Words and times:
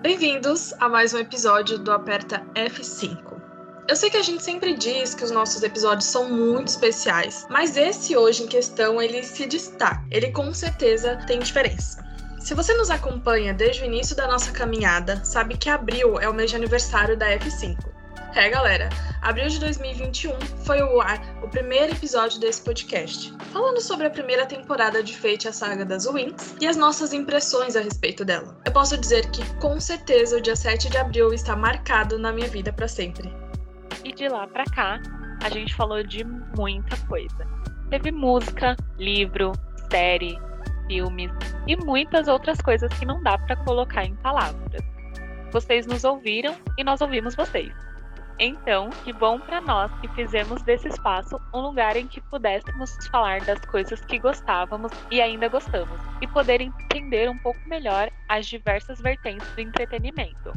Bem-vindos 0.00 0.72
a 0.74 0.88
mais 0.88 1.12
um 1.12 1.18
episódio 1.18 1.80
do 1.80 1.90
Aperta 1.90 2.46
F5. 2.54 3.42
Eu 3.88 3.96
sei 3.96 4.08
que 4.08 4.16
a 4.18 4.22
gente 4.22 4.40
sempre 4.40 4.76
diz 4.76 5.16
que 5.16 5.24
os 5.24 5.32
nossos 5.32 5.64
episódios 5.64 6.04
são 6.04 6.30
muito 6.30 6.68
especiais, 6.68 7.44
mas 7.50 7.76
esse 7.76 8.16
hoje 8.16 8.44
em 8.44 8.46
questão 8.46 9.02
ele 9.02 9.24
se 9.24 9.46
destaca. 9.48 10.06
Ele 10.12 10.30
com 10.30 10.54
certeza 10.54 11.16
tem 11.26 11.40
diferença. 11.40 12.06
Se 12.38 12.54
você 12.54 12.72
nos 12.74 12.88
acompanha 12.88 13.52
desde 13.52 13.82
o 13.82 13.84
início 13.84 14.14
da 14.14 14.28
nossa 14.28 14.52
caminhada, 14.52 15.24
sabe 15.24 15.58
que 15.58 15.68
abril 15.68 16.20
é 16.20 16.28
o 16.28 16.34
mês 16.34 16.50
de 16.50 16.56
aniversário 16.56 17.16
da 17.16 17.26
F5. 17.36 17.91
É, 18.34 18.48
galera, 18.48 18.88
abril 19.20 19.46
de 19.46 19.60
2021 19.60 20.40
foi 20.64 20.80
o 20.80 21.02
ar 21.02 21.20
o 21.42 21.48
primeiro 21.48 21.92
episódio 21.92 22.40
desse 22.40 22.62
podcast, 22.64 23.30
falando 23.52 23.78
sobre 23.78 24.06
a 24.06 24.10
primeira 24.10 24.46
temporada 24.46 25.02
de 25.02 25.14
Fate, 25.14 25.48
a 25.48 25.52
saga 25.52 25.84
das 25.84 26.06
Wings, 26.06 26.56
e 26.58 26.66
as 26.66 26.74
nossas 26.74 27.12
impressões 27.12 27.76
a 27.76 27.80
respeito 27.80 28.24
dela. 28.24 28.58
Eu 28.64 28.72
posso 28.72 28.96
dizer 28.96 29.30
que 29.32 29.44
com 29.56 29.78
certeza 29.78 30.38
o 30.38 30.40
dia 30.40 30.56
7 30.56 30.88
de 30.88 30.96
abril 30.96 31.34
está 31.34 31.54
marcado 31.54 32.18
na 32.18 32.32
minha 32.32 32.48
vida 32.48 32.72
para 32.72 32.88
sempre. 32.88 33.30
E 34.02 34.14
de 34.14 34.26
lá 34.28 34.46
para 34.46 34.64
cá, 34.64 35.02
a 35.44 35.50
gente 35.50 35.74
falou 35.74 36.02
de 36.02 36.24
muita 36.56 36.96
coisa. 37.08 37.46
Teve 37.90 38.10
música, 38.10 38.74
livro, 38.98 39.52
série, 39.90 40.38
filmes 40.86 41.30
e 41.66 41.76
muitas 41.76 42.28
outras 42.28 42.62
coisas 42.62 42.90
que 42.94 43.04
não 43.04 43.22
dá 43.22 43.36
para 43.36 43.56
colocar 43.56 44.06
em 44.06 44.16
palavras. 44.16 44.82
Vocês 45.52 45.86
nos 45.86 46.02
ouviram 46.02 46.56
e 46.78 46.82
nós 46.82 47.02
ouvimos 47.02 47.34
vocês. 47.34 47.91
Então, 48.38 48.90
que 49.04 49.12
bom 49.12 49.38
para 49.38 49.60
nós 49.60 49.92
que 50.00 50.08
fizemos 50.08 50.62
desse 50.62 50.88
espaço 50.88 51.40
um 51.52 51.60
lugar 51.60 51.96
em 51.96 52.06
que 52.06 52.20
pudéssemos 52.20 52.90
falar 53.08 53.40
das 53.44 53.60
coisas 53.66 54.04
que 54.04 54.18
gostávamos 54.18 54.90
e 55.10 55.20
ainda 55.20 55.48
gostamos, 55.48 56.00
e 56.20 56.26
poder 56.26 56.60
entender 56.60 57.30
um 57.30 57.38
pouco 57.38 57.60
melhor 57.68 58.10
as 58.28 58.46
diversas 58.46 59.00
vertentes 59.00 59.46
do 59.54 59.60
entretenimento. 59.60 60.52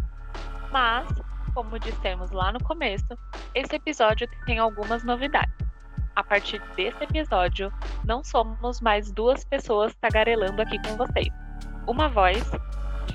Mas, 0.72 1.08
como 1.54 1.78
dissemos 1.78 2.32
lá 2.32 2.52
no 2.52 2.64
começo, 2.64 3.06
esse 3.54 3.76
episódio 3.76 4.28
tem 4.46 4.58
algumas 4.58 5.04
novidades. 5.04 5.54
A 6.16 6.24
partir 6.24 6.62
desse 6.76 7.04
episódio, 7.04 7.72
não 8.06 8.24
somos 8.24 8.80
mais 8.80 9.12
duas 9.12 9.44
pessoas 9.44 9.94
tagarelando 9.96 10.62
aqui 10.62 10.82
com 10.82 10.96
vocês. 10.96 11.28
Uma 11.86 12.08
voz 12.08 12.50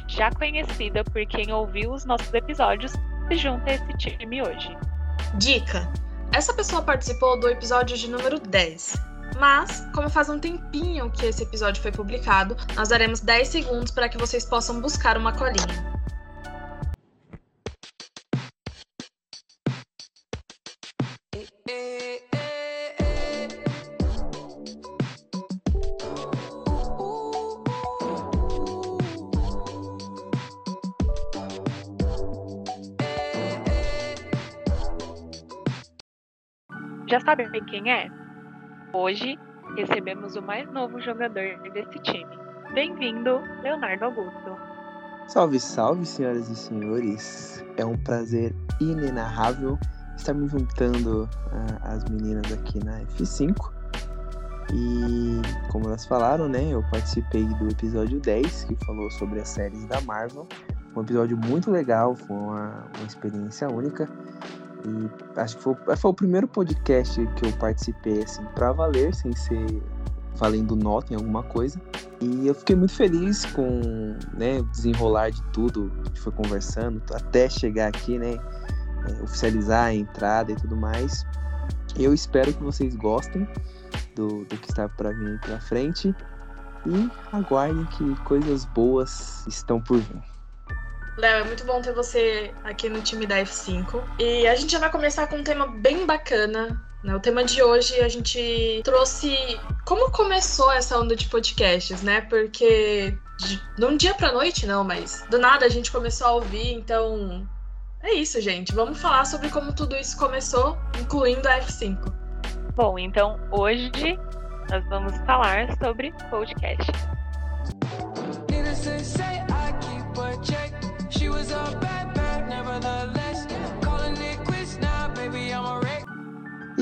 já 0.07 0.31
conhecida 0.31 1.03
por 1.03 1.25
quem 1.27 1.51
ouviu 1.53 1.93
os 1.93 2.05
nossos 2.05 2.33
episódios 2.35 2.93
se 3.31 3.37
junta 3.37 3.71
a 3.71 3.75
esse 3.75 3.93
time 3.97 4.43
hoje. 4.43 4.77
Dica: 5.37 5.89
essa 6.33 6.53
pessoa 6.53 6.83
participou 6.83 7.39
do 7.39 7.49
episódio 7.49 7.97
de 7.97 8.11
número 8.11 8.41
10. 8.41 8.97
Mas, 9.39 9.87
como 9.95 10.11
faz 10.11 10.29
um 10.29 10.39
tempinho 10.39 11.11
que 11.11 11.27
esse 11.27 11.45
episódio 11.45 11.81
foi 11.81 11.93
publicado, 11.93 12.57
nós 12.75 12.89
daremos 12.89 13.21
10 13.21 13.49
segundos 13.49 13.93
para 13.93 14.09
que 14.09 14.19
vocês 14.19 14.45
possam 14.45 14.81
buscar 14.81 15.17
uma 15.17 15.33
colinha. 15.33 16.00
Já 37.11 37.19
sabem 37.19 37.51
quem 37.65 37.93
é? 37.93 38.09
Hoje 38.93 39.37
recebemos 39.77 40.37
o 40.37 40.43
mais 40.43 40.71
novo 40.71 41.01
jogador 41.01 41.59
desse 41.73 41.99
time. 42.05 42.39
Bem-vindo, 42.73 43.41
Leonardo 43.65 44.05
Augusto. 44.05 44.57
Salve, 45.27 45.59
salve, 45.59 46.07
senhoras 46.07 46.49
e 46.49 46.55
senhores. 46.55 47.65
É 47.77 47.85
um 47.85 47.97
prazer 47.97 48.55
inenarrável 48.81 49.77
estar 50.17 50.35
me 50.35 50.47
juntando 50.47 51.25
uh, 51.25 51.81
às 51.83 52.05
meninas 52.05 52.53
aqui 52.53 52.79
na 52.85 53.01
F5. 53.01 53.57
E 54.73 55.43
como 55.73 55.87
elas 55.87 56.07
falaram, 56.07 56.49
né, 56.49 56.73
eu 56.73 56.85
participei 56.93 57.45
do 57.45 57.69
episódio 57.71 58.21
10, 58.21 58.65
que 58.67 58.85
falou 58.85 59.11
sobre 59.11 59.41
as 59.41 59.49
séries 59.49 59.85
da 59.87 60.01
Marvel. 60.03 60.47
Um 60.95 61.01
episódio 61.01 61.37
muito 61.37 61.73
legal, 61.73 62.15
foi 62.15 62.37
uma, 62.37 62.87
uma 62.97 63.07
experiência 63.09 63.69
única. 63.69 64.09
E 64.87 65.41
acho 65.41 65.57
que 65.57 65.63
foi, 65.63 65.75
foi 65.97 66.11
o 66.11 66.15
primeiro 66.15 66.49
podcast 66.49 67.27
que 67.37 67.47
eu 67.47 67.53
participei, 67.59 68.23
assim, 68.23 68.45
pra 68.55 68.73
valer, 68.73 69.15
sem 69.15 69.35
ser 69.35 69.83
valendo 70.37 70.75
nota 70.75 71.13
em 71.13 71.17
alguma 71.17 71.43
coisa. 71.43 71.81
E 72.21 72.47
eu 72.47 72.55
fiquei 72.55 72.77
muito 72.77 72.95
feliz 72.95 73.45
com 73.47 74.17
né, 74.35 74.61
o 74.61 74.65
desenrolar 74.65 75.31
de 75.31 75.43
tudo 75.53 75.93
a 76.01 76.05
gente 76.09 76.21
foi 76.21 76.33
conversando, 76.33 77.03
até 77.15 77.49
chegar 77.49 77.89
aqui, 77.89 78.19
né? 78.19 78.35
É, 79.09 79.23
oficializar 79.23 79.87
a 79.87 79.95
entrada 79.95 80.53
e 80.53 80.57
tudo 80.57 80.77
mais. 80.77 81.25
Eu 81.99 82.13
espero 82.13 82.53
que 82.53 82.63
vocês 82.63 82.95
gostem 82.95 83.47
do, 84.15 84.45
do 84.45 84.57
que 84.57 84.71
está 84.71 84.89
para 84.89 85.11
vir 85.11 85.41
pela 85.41 85.61
frente. 85.61 86.15
E 86.87 87.11
aguardem 87.33 87.85
que 87.87 88.15
coisas 88.23 88.65
boas 88.67 89.47
estão 89.47 89.81
por 89.81 89.99
vir. 89.99 90.23
Léo, 91.21 91.41
é 91.41 91.45
muito 91.45 91.65
bom 91.67 91.83
ter 91.83 91.93
você 91.93 92.51
aqui 92.65 92.89
no 92.89 93.03
time 93.03 93.27
da 93.27 93.37
F5. 93.43 94.03
E 94.19 94.47
a 94.49 94.55
gente 94.57 94.73
já 94.73 94.79
vai 94.79 94.91
começar 94.91 95.27
com 95.27 95.37
um 95.37 95.45
tema 95.45 95.67
bem 95.67 96.07
bacana. 96.07 96.83
Né? 97.05 97.15
O 97.15 97.21
tema 97.21 97.45
de 97.45 97.63
hoje 97.63 98.01
a 98.01 98.09
gente 98.09 98.81
trouxe 98.83 99.37
como 99.85 100.11
começou 100.11 100.73
essa 100.73 100.99
onda 100.99 101.15
de 101.15 101.29
podcasts, 101.29 102.01
né? 102.01 102.23
Porque 102.23 103.15
de, 103.39 103.63
não 103.79 103.99
dia 103.99 104.15
pra 104.15 104.33
noite, 104.33 104.67
não, 104.67 104.83
mas 104.83 105.23
do 105.31 105.39
nada 105.39 105.67
a 105.67 105.69
gente 105.69 105.93
começou 105.93 106.27
a 106.27 106.33
ouvir, 106.33 106.73
então 106.73 107.47
é 108.03 108.15
isso, 108.15 108.41
gente. 108.41 108.75
Vamos 108.75 108.99
falar 108.99 109.27
sobre 109.27 109.51
como 109.51 109.75
tudo 109.75 109.97
isso 109.97 110.17
começou, 110.17 110.79
incluindo 110.99 111.47
a 111.47 111.61
F5. 111.61 111.99
Bom, 112.75 112.99
então 112.99 113.39
hoje 113.51 114.19
nós 114.71 114.83
vamos 114.89 115.15
falar 115.27 115.69
sobre 115.79 116.15
podcast. 116.31 116.91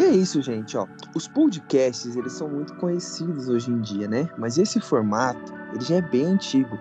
É 0.08 0.12
isso, 0.12 0.40
gente, 0.40 0.76
ó. 0.76 0.86
Os 1.14 1.28
podcasts, 1.28 2.16
eles 2.16 2.32
são 2.32 2.48
muito 2.48 2.74
conhecidos 2.76 3.48
hoje 3.48 3.70
em 3.70 3.80
dia, 3.80 4.08
né? 4.08 4.28
Mas 4.38 4.56
esse 4.56 4.80
formato, 4.80 5.52
ele 5.72 5.84
já 5.84 5.96
é 5.96 6.02
bem 6.02 6.26
antigo. 6.26 6.78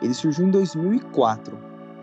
Ele 0.00 0.14
surgiu 0.14 0.46
em 0.46 0.50
2004, 0.50 1.58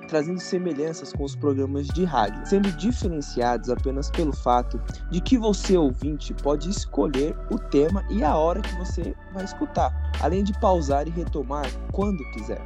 trazendo 0.10 0.40
semelhanças 0.40 1.14
com 1.14 1.24
os 1.24 1.36
programas 1.36 1.88
de 1.88 2.04
rádio, 2.04 2.46
sendo 2.46 2.70
diferenciados 2.74 3.70
apenas 3.70 4.12
pelo 4.12 4.34
fato 4.34 4.80
de 5.10 5.22
que 5.22 5.38
você, 5.38 5.78
ouvinte, 5.78 6.34
pode 6.34 6.70
escolher 6.70 7.36
o 7.50 7.58
tema 7.58 8.04
e 8.10 8.22
a 8.22 8.36
hora 8.36 8.62
que 8.62 8.76
você 8.76 9.16
vai 9.34 9.46
escutar, 9.46 9.94
além 10.22 10.44
de 10.44 10.52
pausar 10.60 11.08
e 11.08 11.12
retomar 11.12 11.66
quando 11.94 12.20
quiser. 12.34 12.62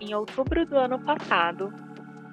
Em 0.00 0.14
outubro 0.14 0.66
do 0.66 0.76
ano 0.76 0.98
passado, 0.98 1.72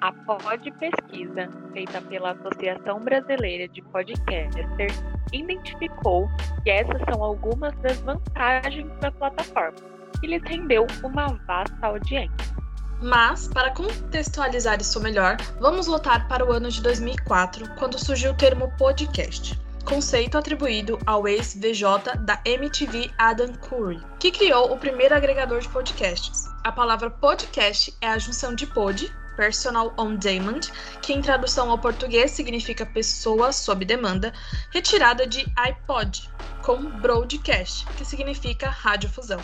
a 0.00 0.12
Pod 0.12 0.70
Pesquisa, 0.72 1.48
feita 1.72 2.00
pela 2.02 2.32
Associação 2.32 3.00
Brasileira 3.00 3.68
de 3.68 3.82
Podcasters, 3.82 5.02
identificou 5.32 6.28
que 6.62 6.70
essas 6.70 7.00
são 7.10 7.22
algumas 7.22 7.74
das 7.76 7.98
vantagens 8.00 8.90
da 9.00 9.12
plataforma, 9.12 9.76
que 10.20 10.26
lhes 10.26 10.42
rendeu 10.42 10.86
uma 11.04 11.28
vasta 11.46 11.86
audiência. 11.86 12.60
Mas, 13.02 13.48
para 13.48 13.70
contextualizar 13.70 14.80
isso 14.80 15.00
melhor, 15.00 15.36
vamos 15.58 15.86
voltar 15.86 16.28
para 16.28 16.46
o 16.46 16.52
ano 16.52 16.70
de 16.70 16.82
2004, 16.82 17.74
quando 17.76 17.98
surgiu 17.98 18.32
o 18.32 18.36
termo 18.36 18.70
podcast, 18.76 19.58
conceito 19.84 20.36
atribuído 20.36 20.98
ao 21.06 21.26
ex-VJ 21.26 22.16
da 22.20 22.40
MTV 22.44 23.10
Adam 23.18 23.52
Curry, 23.54 24.00
que 24.18 24.30
criou 24.30 24.72
o 24.72 24.78
primeiro 24.78 25.14
agregador 25.14 25.60
de 25.60 25.68
podcasts. 25.68 26.44
A 26.62 26.70
palavra 26.70 27.10
podcast 27.10 27.94
é 28.02 28.08
a 28.08 28.18
junção 28.18 28.54
de 28.54 28.66
pod, 28.66 29.10
Personal 29.40 29.94
on 29.96 30.16
Demand, 30.16 30.60
que 31.00 31.14
em 31.14 31.22
tradução 31.22 31.70
ao 31.70 31.78
português 31.78 32.30
significa 32.30 32.84
pessoa 32.84 33.52
sob 33.52 33.86
demanda, 33.86 34.34
retirada 34.70 35.26
de 35.26 35.50
iPod, 35.56 36.30
com 36.62 36.90
broadcast, 37.00 37.86
que 37.96 38.04
significa 38.04 38.68
radiofusão. 38.68 39.40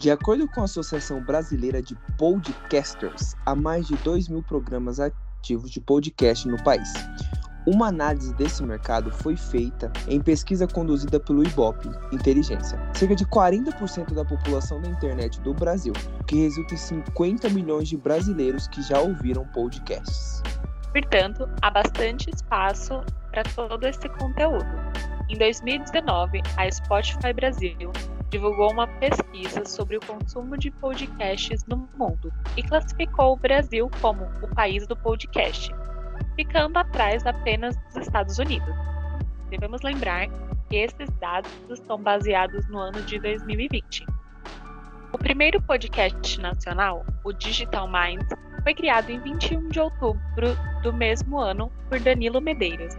De 0.00 0.10
acordo 0.10 0.48
com 0.48 0.62
a 0.62 0.64
Associação 0.64 1.22
Brasileira 1.22 1.80
de 1.80 1.94
Podcasters, 2.18 3.36
há 3.46 3.54
mais 3.54 3.86
de 3.86 3.94
2 3.98 4.26
mil 4.26 4.42
programas 4.42 4.98
ativos 4.98 5.70
de 5.70 5.80
podcast 5.80 6.48
no 6.48 6.60
país. 6.64 6.92
Uma 7.66 7.88
análise 7.88 8.32
desse 8.34 8.62
mercado 8.62 9.10
foi 9.10 9.36
feita 9.36 9.90
em 10.06 10.20
pesquisa 10.20 10.68
conduzida 10.68 11.18
pelo 11.18 11.42
Ibope 11.42 11.90
Inteligência. 12.12 12.78
Cerca 12.94 13.16
de 13.16 13.26
40% 13.26 14.14
da 14.14 14.24
população 14.24 14.80
da 14.80 14.88
internet 14.88 15.40
do 15.40 15.52
Brasil, 15.52 15.92
que 16.28 16.36
resulta 16.42 16.74
em 16.74 16.76
50 16.76 17.48
milhões 17.50 17.88
de 17.88 17.96
brasileiros 17.96 18.68
que 18.68 18.80
já 18.82 19.00
ouviram 19.00 19.44
podcasts. 19.48 20.40
Portanto, 20.92 21.48
há 21.60 21.68
bastante 21.68 22.30
espaço 22.30 23.02
para 23.32 23.42
todo 23.42 23.84
esse 23.84 24.08
conteúdo. 24.10 24.64
Em 25.28 25.36
2019, 25.36 26.42
a 26.56 26.70
Spotify 26.70 27.32
Brasil 27.34 27.90
divulgou 28.30 28.70
uma 28.70 28.86
pesquisa 28.86 29.64
sobre 29.64 29.96
o 29.96 30.00
consumo 30.06 30.56
de 30.56 30.70
podcasts 30.70 31.64
no 31.66 31.88
mundo 31.98 32.32
e 32.56 32.62
classificou 32.62 33.32
o 33.32 33.36
Brasil 33.36 33.90
como 34.00 34.24
o 34.40 34.54
país 34.54 34.86
do 34.86 34.96
podcast, 34.96 35.74
ficando 36.36 36.78
atrás 36.78 37.26
apenas 37.26 37.76
dos 37.76 37.96
Estados 37.96 38.38
Unidos. 38.38 38.72
Devemos 39.50 39.80
lembrar 39.82 40.28
que 40.68 40.76
esses 40.76 41.08
dados 41.18 41.50
estão 41.70 42.00
baseados 42.00 42.68
no 42.68 42.78
ano 42.78 43.00
de 43.02 43.18
2020. 43.18 44.06
O 45.12 45.18
primeiro 45.18 45.60
podcast 45.62 46.40
nacional, 46.40 47.04
o 47.24 47.32
Digital 47.32 47.88
Minds, 47.88 48.28
foi 48.62 48.74
criado 48.74 49.10
em 49.10 49.20
21 49.20 49.68
de 49.68 49.80
outubro 49.80 50.56
do 50.82 50.92
mesmo 50.92 51.38
ano 51.38 51.72
por 51.88 51.98
Danilo 52.00 52.40
Medeiros. 52.40 52.94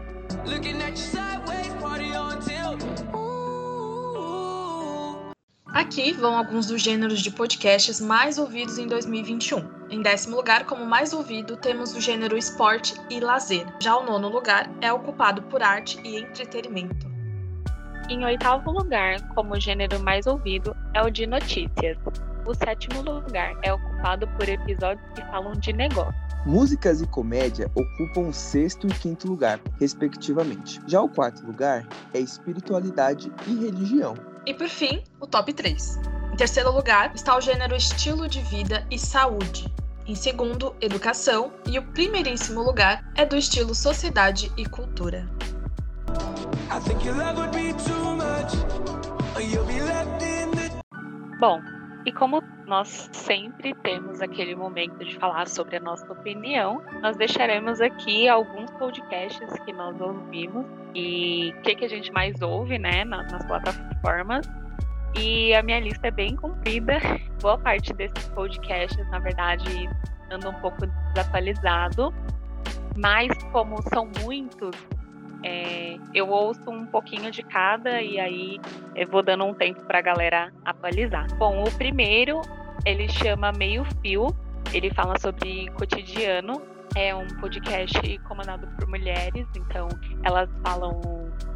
Aqui 5.67 6.13
vão 6.13 6.37
alguns 6.37 6.67
dos 6.67 6.81
gêneros 6.81 7.21
de 7.21 7.29
podcasts 7.29 8.01
mais 8.01 8.37
ouvidos 8.37 8.77
em 8.79 8.87
2021. 8.87 9.76
Em 9.89 10.01
décimo 10.01 10.35
lugar, 10.35 10.65
como 10.65 10.85
mais 10.85 11.13
ouvido, 11.13 11.55
temos 11.55 11.95
o 11.95 12.01
gênero 12.01 12.37
esporte 12.37 12.93
e 13.09 13.21
lazer. 13.21 13.65
Já 13.81 13.95
o 13.95 14.05
nono 14.05 14.27
lugar 14.27 14.69
é 14.81 14.91
ocupado 14.91 15.41
por 15.43 15.63
arte 15.63 15.97
e 16.03 16.17
entretenimento. 16.17 17.07
Em 18.09 18.23
oitavo 18.25 18.71
lugar, 18.71 19.21
como 19.33 19.57
gênero 19.59 19.99
mais 20.01 20.27
ouvido, 20.27 20.75
é 20.93 21.01
o 21.01 21.09
de 21.09 21.25
notícias. 21.25 21.97
O 22.45 22.53
sétimo 22.53 23.01
lugar 23.01 23.53
é 23.63 23.73
ocupado 23.73 24.27
por 24.37 24.47
episódios 24.47 25.05
que 25.13 25.21
falam 25.27 25.53
de 25.53 25.71
negócio. 25.71 26.13
Músicas 26.45 27.01
e 27.01 27.07
comédia 27.07 27.71
ocupam 27.73 28.29
o 28.29 28.33
sexto 28.33 28.87
e 28.87 28.91
quinto 28.91 29.27
lugar, 29.27 29.59
respectivamente. 29.79 30.81
Já 30.85 31.01
o 31.01 31.09
quarto 31.09 31.45
lugar 31.45 31.85
é 32.13 32.19
espiritualidade 32.19 33.31
e 33.45 33.55
religião. 33.55 34.15
E 34.45 34.53
por 34.53 34.67
fim, 34.67 35.03
o 35.19 35.27
top 35.27 35.53
3. 35.53 36.16
Em 36.37 36.45
terceiro 36.45 36.71
lugar 36.71 37.15
está 37.15 37.35
o 37.35 37.41
gênero 37.41 37.75
estilo 37.75 38.27
de 38.27 38.41
vida 38.41 38.85
e 38.91 38.99
saúde. 38.99 39.73
Em 40.05 40.13
segundo, 40.13 40.75
educação. 40.79 41.51
E 41.67 41.79
o 41.79 41.83
primeiríssimo 41.93 42.61
lugar 42.61 43.03
é 43.15 43.25
do 43.25 43.35
estilo 43.35 43.73
sociedade 43.73 44.51
e 44.55 44.63
cultura. 44.63 45.27
Bom, 51.39 51.59
e 52.05 52.11
como 52.11 52.43
nós 52.67 53.09
sempre 53.11 53.73
temos 53.81 54.21
aquele 54.21 54.55
momento 54.55 55.03
de 55.03 55.15
falar 55.15 55.47
sobre 55.47 55.77
a 55.77 55.79
nossa 55.79 56.05
opinião, 56.13 56.83
nós 57.01 57.17
deixaremos 57.17 57.81
aqui 57.81 58.29
alguns 58.29 58.69
podcasts 58.73 59.51
que 59.65 59.73
nós 59.73 59.99
ouvimos 59.99 60.67
e 60.93 61.51
o 61.57 61.61
que, 61.63 61.77
que 61.77 61.85
a 61.85 61.89
gente 61.89 62.11
mais 62.11 62.39
ouve, 62.43 62.77
né, 62.77 63.03
nas 63.05 63.43
plataformas. 63.47 64.47
E 65.15 65.53
a 65.53 65.63
minha 65.63 65.79
lista 65.79 66.07
é 66.07 66.11
bem 66.11 66.35
comprida. 66.35 66.99
Boa 67.41 67.57
parte 67.57 67.93
desses 67.93 68.29
podcasts, 68.29 69.09
na 69.09 69.19
verdade, 69.19 69.89
anda 70.31 70.49
um 70.49 70.53
pouco 70.55 70.85
desatualizado. 71.13 72.13
Mas 72.95 73.31
como 73.51 73.81
são 73.93 74.09
muitos, 74.21 74.75
é, 75.43 75.97
eu 76.13 76.29
ouço 76.29 76.69
um 76.69 76.85
pouquinho 76.85 77.29
de 77.31 77.43
cada 77.43 78.01
e 78.01 78.19
aí 78.19 78.59
eu 78.95 79.07
vou 79.07 79.21
dando 79.21 79.45
um 79.45 79.53
tempo 79.53 79.83
para 79.85 79.99
a 79.99 80.01
galera 80.01 80.51
atualizar. 80.65 81.27
Bom, 81.35 81.63
o 81.63 81.71
primeiro 81.77 82.41
ele 82.85 83.07
chama 83.07 83.51
Meio 83.51 83.85
Fio, 84.01 84.27
ele 84.73 84.89
fala 84.91 85.19
sobre 85.19 85.69
cotidiano. 85.71 86.61
É 86.99 87.13
um 87.13 87.27
podcast 87.27 88.17
comandado 88.27 88.65
por 88.75 88.87
mulheres, 88.87 89.45
então 89.55 89.87
elas 90.23 90.49
falam 90.63 90.99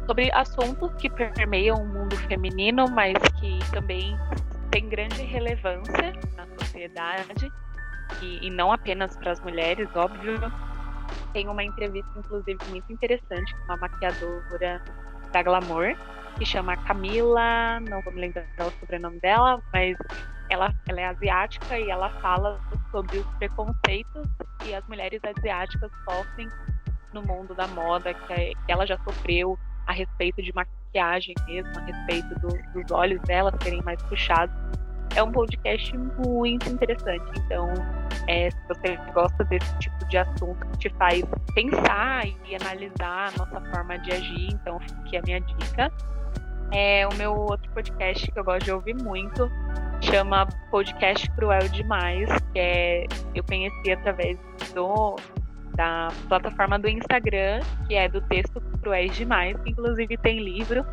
sobre 0.06 0.30
assuntos 0.32 0.94
que 1.00 1.10
permeiam 1.10 1.78
o 1.78 1.84
mundo 1.84 2.16
feminino, 2.28 2.88
mas 2.88 3.14
que 3.40 3.58
também 3.72 4.16
têm 4.70 4.88
grande 4.88 5.20
relevância 5.24 6.12
na 6.36 6.46
sociedade 6.60 7.50
e, 8.22 8.46
e 8.46 8.50
não 8.50 8.70
apenas 8.70 9.16
para 9.16 9.32
as 9.32 9.40
mulheres, 9.40 9.88
óbvio. 9.96 10.38
Tem 11.32 11.48
uma 11.48 11.64
entrevista, 11.64 12.10
inclusive, 12.16 12.58
muito 12.68 12.92
interessante 12.92 13.52
com 13.52 13.64
uma 13.64 13.78
maquiadora 13.78 14.80
da 15.32 15.42
Glamour, 15.42 15.96
que 16.38 16.46
chama 16.46 16.76
Camila, 16.76 17.80
não 17.80 18.00
vou 18.02 18.12
me 18.12 18.20
lembrar 18.20 18.44
o 18.60 18.70
sobrenome 18.78 19.18
dela, 19.18 19.60
mas 19.72 19.96
ela, 20.52 20.74
ela 20.88 21.00
é 21.00 21.06
asiática 21.06 21.78
e 21.78 21.90
ela 21.90 22.10
fala 22.20 22.60
sobre 22.90 23.18
os 23.18 23.26
preconceitos 23.38 24.28
que 24.60 24.74
as 24.74 24.86
mulheres 24.86 25.20
asiáticas 25.24 25.90
sofrem 26.04 26.48
no 27.12 27.22
mundo 27.22 27.54
da 27.54 27.66
moda, 27.68 28.12
que, 28.14 28.52
ela 28.68 28.86
já 28.86 28.98
sofreu 28.98 29.58
a 29.86 29.92
respeito 29.92 30.42
de 30.42 30.52
maquiagem 30.54 31.34
mesmo, 31.46 31.72
a 31.76 31.82
respeito 31.82 32.34
do, 32.40 32.48
dos 32.72 32.90
olhos 32.90 33.20
dela 33.22 33.52
serem 33.62 33.82
mais 33.82 34.00
puxados 34.02 34.54
é 35.14 35.22
um 35.22 35.30
podcast 35.30 35.96
muito 36.26 36.68
interessante. 36.70 37.24
Então, 37.44 37.68
é, 38.28 38.50
se 38.50 38.58
você 38.68 38.96
gosta 39.12 39.44
desse 39.44 39.78
tipo 39.78 40.08
de 40.08 40.18
assunto 40.18 40.78
te 40.78 40.88
faz 40.90 41.22
pensar 41.54 42.26
e 42.26 42.56
analisar 42.56 43.28
a 43.28 43.38
nossa 43.38 43.60
forma 43.70 43.98
de 43.98 44.12
agir, 44.12 44.48
então 44.52 44.80
é 45.12 45.18
a 45.18 45.22
minha 45.22 45.40
dica. 45.40 45.92
É, 46.72 47.06
o 47.06 47.14
meu 47.16 47.34
outro 47.34 47.70
podcast 47.72 48.30
que 48.30 48.38
eu 48.38 48.44
gosto 48.44 48.64
de 48.64 48.72
ouvir 48.72 48.94
muito 48.94 49.50
chama 50.12 50.46
Podcast 50.70 51.26
Cruel 51.30 51.66
Demais, 51.70 52.28
que 52.52 52.58
é, 52.58 53.06
eu 53.34 53.42
conheci 53.44 53.92
através 53.92 54.38
do, 54.74 55.16
da 55.74 56.08
plataforma 56.28 56.78
do 56.78 56.86
Instagram, 56.86 57.60
que 57.88 57.94
é 57.94 58.10
do 58.10 58.20
texto 58.20 58.60
Cruéis 58.82 59.16
Demais, 59.16 59.56
que 59.62 59.70
inclusive 59.70 60.18
tem 60.18 60.38
livro. 60.38 60.84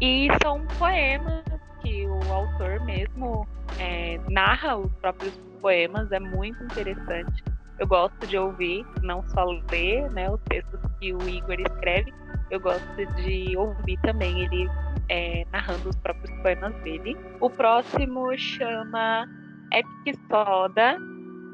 E 0.00 0.28
são 0.42 0.66
poemas 0.78 1.44
que 1.82 2.06
o 2.06 2.32
autor 2.32 2.82
mesmo 2.86 3.46
é, 3.78 4.18
narra 4.30 4.78
os 4.78 4.90
próprios 5.02 5.38
poemas, 5.60 6.10
é 6.10 6.18
muito 6.18 6.64
interessante. 6.64 7.44
Eu 7.78 7.86
gosto 7.86 8.26
de 8.26 8.38
ouvir, 8.38 8.86
não 9.02 9.22
só 9.28 9.44
ler 9.70 10.10
né, 10.12 10.30
os 10.30 10.40
textos 10.48 10.80
que 10.98 11.12
o 11.12 11.28
Igor 11.28 11.60
escreve, 11.60 12.10
eu 12.50 12.58
gosto 12.58 13.06
de 13.16 13.54
ouvir 13.54 13.98
também 14.00 14.44
ele 14.44 14.66
é, 15.12 15.46
narrando 15.52 15.90
os 15.90 15.96
próprios 15.96 16.34
poemas 16.40 16.74
dele. 16.82 17.14
O 17.38 17.50
próximo 17.50 18.34
chama 18.38 19.26
Epic 19.70 20.18
Soda, 20.30 20.96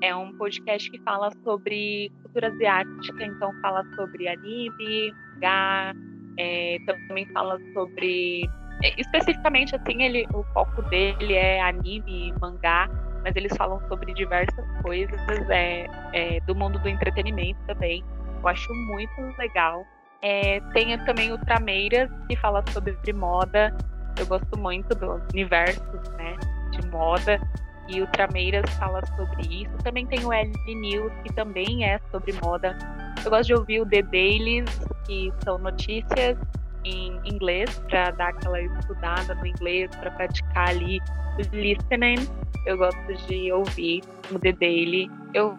é 0.00 0.14
um 0.14 0.32
podcast 0.38 0.88
que 0.88 1.00
fala 1.00 1.32
sobre 1.42 2.12
cultura 2.22 2.46
asiática, 2.46 3.24
então 3.24 3.52
fala 3.60 3.84
sobre 3.96 4.28
anime, 4.28 5.12
mangá, 5.34 5.92
é, 6.38 6.78
também 6.86 7.26
fala 7.32 7.58
sobre 7.74 8.48
é, 8.84 9.00
especificamente, 9.00 9.74
assim, 9.74 10.04
ele, 10.04 10.24
o 10.32 10.44
foco 10.54 10.82
dele 10.82 11.34
é 11.34 11.60
anime, 11.60 12.32
mangá, 12.40 12.88
mas 13.24 13.34
eles 13.34 13.52
falam 13.56 13.80
sobre 13.88 14.14
diversas 14.14 14.64
coisas 14.82 15.20
é, 15.50 15.84
é, 16.12 16.40
do 16.42 16.54
mundo 16.54 16.78
do 16.78 16.88
entretenimento 16.88 17.58
também. 17.66 18.04
Eu 18.40 18.48
acho 18.48 18.72
muito 18.72 19.36
legal. 19.36 19.84
É, 20.22 20.60
tem 20.72 20.98
também 21.04 21.32
o 21.32 21.38
Trameiras, 21.38 22.10
que 22.28 22.36
fala 22.36 22.64
sobre 22.72 23.12
moda. 23.12 23.74
Eu 24.18 24.26
gosto 24.26 24.58
muito 24.58 24.94
do 24.94 25.20
universo 25.32 25.80
né, 26.16 26.36
de 26.72 26.86
moda. 26.88 27.40
E 27.88 28.02
o 28.02 28.06
Trameiras 28.08 28.68
fala 28.74 29.00
sobre 29.16 29.62
isso. 29.62 29.72
Também 29.82 30.06
tem 30.06 30.24
o 30.24 30.32
L 30.32 30.52
News, 30.66 31.12
que 31.22 31.32
também 31.32 31.84
é 31.84 31.98
sobre 32.10 32.32
moda. 32.44 32.76
Eu 33.24 33.30
gosto 33.30 33.46
de 33.46 33.54
ouvir 33.54 33.80
o 33.80 33.86
The 33.86 34.02
Dailies, 34.02 34.80
que 35.06 35.32
são 35.42 35.58
notícias 35.58 36.36
em 36.84 37.18
inglês 37.24 37.78
para 37.88 38.10
dar 38.10 38.28
aquela 38.28 38.60
estudada 38.60 39.34
no 39.34 39.46
inglês, 39.46 39.90
para 39.96 40.10
praticar 40.10 40.68
ali 40.68 41.00
listening. 41.52 42.28
Eu 42.66 42.76
gosto 42.76 43.14
de 43.26 43.50
ouvir 43.52 44.02
o 44.30 44.38
The 44.38 44.52
Daily. 44.52 45.10
Eu 45.32 45.56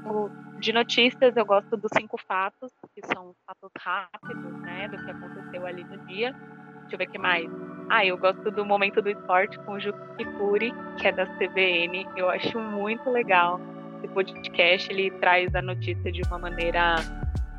de 0.60 0.74
notícias 0.74 1.36
eu 1.36 1.46
gosto 1.46 1.78
dos 1.78 1.90
cinco 1.98 2.18
fatos, 2.28 2.72
que 2.94 3.02
são 3.06 3.34
fatos 3.46 3.72
rápidos, 3.80 4.62
né, 4.62 4.88
do 4.88 4.98
que 5.04 5.12
aconteceu 5.12 5.66
ali 5.66 5.84
no 5.84 5.98
dia. 6.06 6.34
Deixa 6.82 6.96
eu 6.96 6.98
ver 6.98 7.08
o 7.08 7.12
que 7.12 7.18
mais. 7.18 7.50
Ah, 7.90 8.06
eu 8.06 8.18
gosto 8.18 8.52
do 8.52 8.66
Momento 8.66 9.02
do 9.02 9.10
Esporte 9.10 9.58
com 9.60 9.74
o 9.74 9.80
Juki 9.80 10.00
Kipuri, 10.18 10.74
que 10.98 11.08
é 11.08 11.12
da 11.12 11.26
CBN. 11.38 12.08
Eu 12.16 12.30
acho 12.30 12.60
muito 12.60 13.10
legal. 13.10 13.60
Esse 13.98 14.14
podcast, 14.14 14.92
ele 14.92 15.12
traz 15.20 15.54
a 15.56 15.62
notícia 15.62 16.12
de 16.12 16.22
uma 16.24 16.40
maneira 16.40 16.96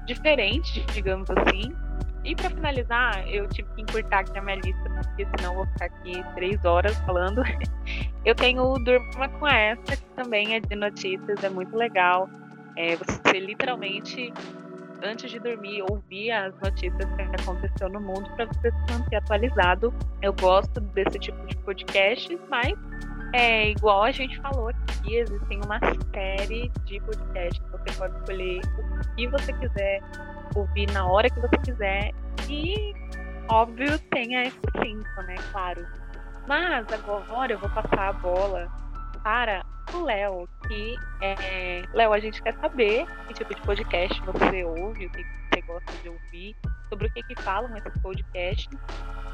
diferente, 0.06 0.84
digamos 0.92 1.28
assim, 1.30 1.74
e 2.22 2.34
para 2.34 2.50
finalizar, 2.50 3.26
eu 3.28 3.48
tive 3.48 3.68
que 3.74 3.82
encurtar 3.82 4.20
aqui 4.20 4.38
a 4.38 4.42
minha 4.42 4.56
lista, 4.56 4.90
porque 4.90 5.26
senão 5.36 5.52
eu 5.52 5.54
vou 5.56 5.66
ficar 5.68 5.86
aqui 5.86 6.22
três 6.34 6.64
horas 6.64 6.98
falando. 7.00 7.42
Eu 8.22 8.34
tenho 8.34 8.62
o 8.62 8.78
Durma 8.78 9.28
com 9.30 9.48
essa, 9.48 9.96
que 9.96 10.04
também 10.14 10.54
é 10.54 10.60
de 10.60 10.76
notícias, 10.76 11.42
é 11.42 11.48
muito 11.48 11.74
legal. 11.74 12.28
É, 12.80 12.96
você 12.96 13.38
literalmente, 13.38 14.32
antes 15.04 15.30
de 15.30 15.38
dormir, 15.38 15.82
ouvir 15.90 16.30
as 16.30 16.58
notícias 16.60 17.04
que 17.14 17.42
aconteceu 17.42 17.90
no 17.90 18.00
mundo 18.00 18.26
para 18.34 18.46
você 18.46 18.70
se 18.70 18.94
manter 18.94 19.16
atualizado. 19.16 19.92
Eu 20.22 20.32
gosto 20.32 20.80
desse 20.80 21.18
tipo 21.18 21.46
de 21.46 21.54
podcast, 21.58 22.40
mas 22.48 22.72
é 23.34 23.68
igual 23.72 24.04
a 24.04 24.10
gente 24.10 24.40
falou 24.40 24.68
aqui 24.68 25.14
existem 25.14 25.60
uma 25.62 25.78
série 26.14 26.72
de 26.86 27.00
podcasts. 27.00 27.62
Você 27.70 27.98
pode 27.98 28.16
escolher 28.16 28.60
o 28.78 29.14
que 29.14 29.28
você 29.28 29.52
quiser, 29.52 30.00
ouvir 30.56 30.90
na 30.92 31.06
hora 31.06 31.28
que 31.28 31.38
você 31.38 31.58
quiser. 31.58 32.12
E, 32.48 32.94
óbvio, 33.50 33.98
tem 34.10 34.38
a 34.38 34.44
F5, 34.44 35.26
né? 35.26 35.34
Claro. 35.52 35.86
Mas 36.48 36.86
agora 36.90 37.52
eu 37.52 37.58
vou 37.58 37.68
passar 37.68 38.08
a 38.08 38.12
bola 38.14 38.68
para 39.22 39.66
o 39.96 40.04
Léo, 40.04 40.48
que 40.66 40.94
é. 41.22 41.82
Léo, 41.92 42.12
a 42.12 42.20
gente 42.20 42.42
quer 42.42 42.54
saber 42.56 43.06
que 43.26 43.34
tipo 43.34 43.54
de 43.54 43.62
podcast 43.62 44.20
você 44.22 44.64
ouve, 44.64 45.06
o 45.06 45.10
que 45.10 45.22
você 45.22 45.62
gosta 45.62 45.92
de 46.02 46.08
ouvir, 46.08 46.56
sobre 46.88 47.06
o 47.06 47.12
que, 47.12 47.22
que 47.22 47.42
falam 47.42 47.74
esses 47.76 48.02
podcasts. 48.02 48.78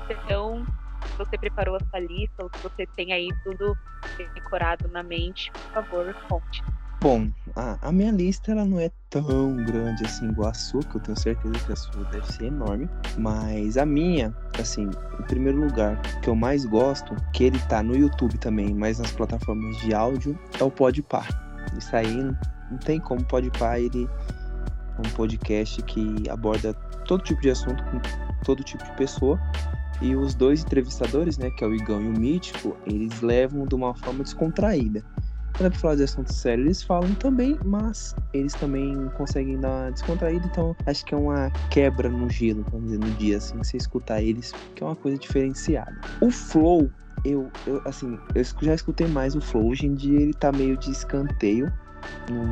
Então, 0.08 0.64
se 1.04 1.16
você 1.18 1.38
preparou 1.38 1.76
a 1.76 1.80
sua 1.80 2.00
lista, 2.00 2.42
ou 2.42 2.50
se 2.54 2.62
você 2.62 2.86
tem 2.86 3.12
aí 3.12 3.28
tudo 3.44 3.76
decorado 4.34 4.88
na 4.88 5.02
mente, 5.02 5.50
por 5.52 5.84
favor, 5.84 6.14
conte. 6.28 6.62
Bom, 7.00 7.28
a, 7.54 7.88
a, 7.88 7.92
minha 7.92 8.10
lista 8.10 8.52
ela 8.52 8.64
não 8.64 8.80
é 8.80 8.90
tão 9.10 9.56
grande 9.64 10.04
assim 10.04 10.30
igual 10.30 10.48
a 10.48 10.54
sua, 10.54 10.82
que 10.82 10.96
eu 10.96 11.00
tenho 11.00 11.18
certeza 11.18 11.54
que 11.64 11.72
a 11.72 11.76
sua 11.76 12.04
deve 12.04 12.26
ser 12.32 12.46
enorme. 12.46 12.88
Mas 13.18 13.76
a 13.76 13.84
minha, 13.84 14.34
assim, 14.58 14.90
em 15.20 15.22
primeiro 15.24 15.60
lugar, 15.60 16.00
que 16.22 16.28
eu 16.28 16.34
mais 16.34 16.64
gosto, 16.64 17.14
que 17.32 17.44
ele 17.44 17.58
tá 17.68 17.82
no 17.82 17.94
YouTube 17.94 18.38
também, 18.38 18.74
mas 18.74 18.98
nas 18.98 19.12
plataformas 19.12 19.76
de 19.78 19.94
áudio, 19.94 20.38
é 20.58 20.64
o 20.64 20.70
Podpah. 20.70 21.26
Isso 21.76 21.94
aí 21.94 22.16
não, 22.16 22.78
tem 22.78 22.98
como 22.98 23.22
Podpah, 23.24 23.78
ele 23.78 24.08
é 24.96 25.06
um 25.06 25.10
podcast 25.10 25.82
que 25.82 26.28
aborda 26.30 26.72
todo 27.06 27.22
tipo 27.22 27.42
de 27.42 27.50
assunto 27.50 27.84
com 27.84 28.00
todo 28.42 28.64
tipo 28.64 28.82
de 28.82 28.92
pessoa. 28.92 29.38
E 30.00 30.16
os 30.16 30.34
dois 30.34 30.62
entrevistadores, 30.62 31.38
né, 31.38 31.50
que 31.50 31.62
é 31.62 31.66
o 31.66 31.74
Igão 31.74 32.02
e 32.02 32.08
o 32.08 32.18
Mítico, 32.18 32.76
eles 32.86 33.20
levam 33.20 33.66
de 33.66 33.74
uma 33.74 33.94
forma 33.94 34.24
descontraída. 34.24 35.04
Quando 35.56 35.68
é 35.68 35.70
pra 35.70 35.78
falar 35.80 35.94
de 35.94 36.02
assunto 36.02 36.30
sério, 36.30 36.64
eles 36.64 36.82
falam 36.82 37.14
também, 37.14 37.58
mas 37.64 38.14
eles 38.34 38.54
também 38.54 39.08
conseguem 39.16 39.58
dar 39.58 39.70
uma 39.70 39.90
descontraída, 39.90 40.46
então 40.46 40.76
acho 40.84 41.02
que 41.02 41.14
é 41.14 41.16
uma 41.16 41.50
quebra 41.70 42.10
no 42.10 42.28
gelo, 42.28 42.62
vamos 42.70 42.90
dizer, 42.90 42.98
no 42.98 43.10
dia, 43.14 43.38
assim, 43.38 43.56
você 43.56 43.78
escutar 43.78 44.22
eles, 44.22 44.54
que 44.74 44.82
é 44.82 44.86
uma 44.86 44.94
coisa 44.94 45.16
diferenciada. 45.16 45.94
O 46.20 46.30
Flow, 46.30 46.90
eu, 47.24 47.50
eu 47.66 47.80
assim, 47.86 48.18
eu 48.34 48.44
já 48.60 48.74
escutei 48.74 49.08
mais 49.08 49.34
o 49.34 49.40
Flow, 49.40 49.66
hoje 49.66 49.86
em 49.86 49.94
dia 49.94 50.20
ele 50.20 50.34
tá 50.34 50.52
meio 50.52 50.76
de 50.76 50.90
escanteio, 50.90 51.72
não, 52.30 52.44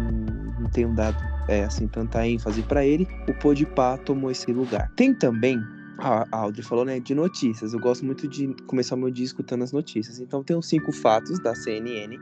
não 0.61 0.68
tenho 0.70 0.88
dado, 0.94 1.18
é, 1.46 1.64
assim, 1.64 1.87
tanta 1.87 2.26
ênfase 2.26 2.62
para 2.62 2.87
ele, 2.87 3.06
o 3.28 3.34
Podpah 3.34 3.99
tomou 3.99 4.30
esse 4.30 4.50
lugar. 4.50 4.90
Tem 4.96 5.12
também 5.12 5.61
a 5.99 6.26
Audrey 6.32 6.64
falou, 6.64 6.84
né, 6.84 6.99
de 6.99 7.14
notícias. 7.14 7.73
Eu 7.73 7.78
gosto 7.78 8.04
muito 8.04 8.26
de 8.26 8.49
começar 8.66 8.96
meu 8.96 9.11
dia 9.11 9.25
escutando 9.25 9.62
as 9.62 9.73
notícias. 9.73 10.18
Então 10.18 10.42
tem 10.42 10.56
os 10.56 10.66
cinco 10.66 10.90
fatos 10.90 11.38
da 11.38 11.54
CNN 11.54 12.18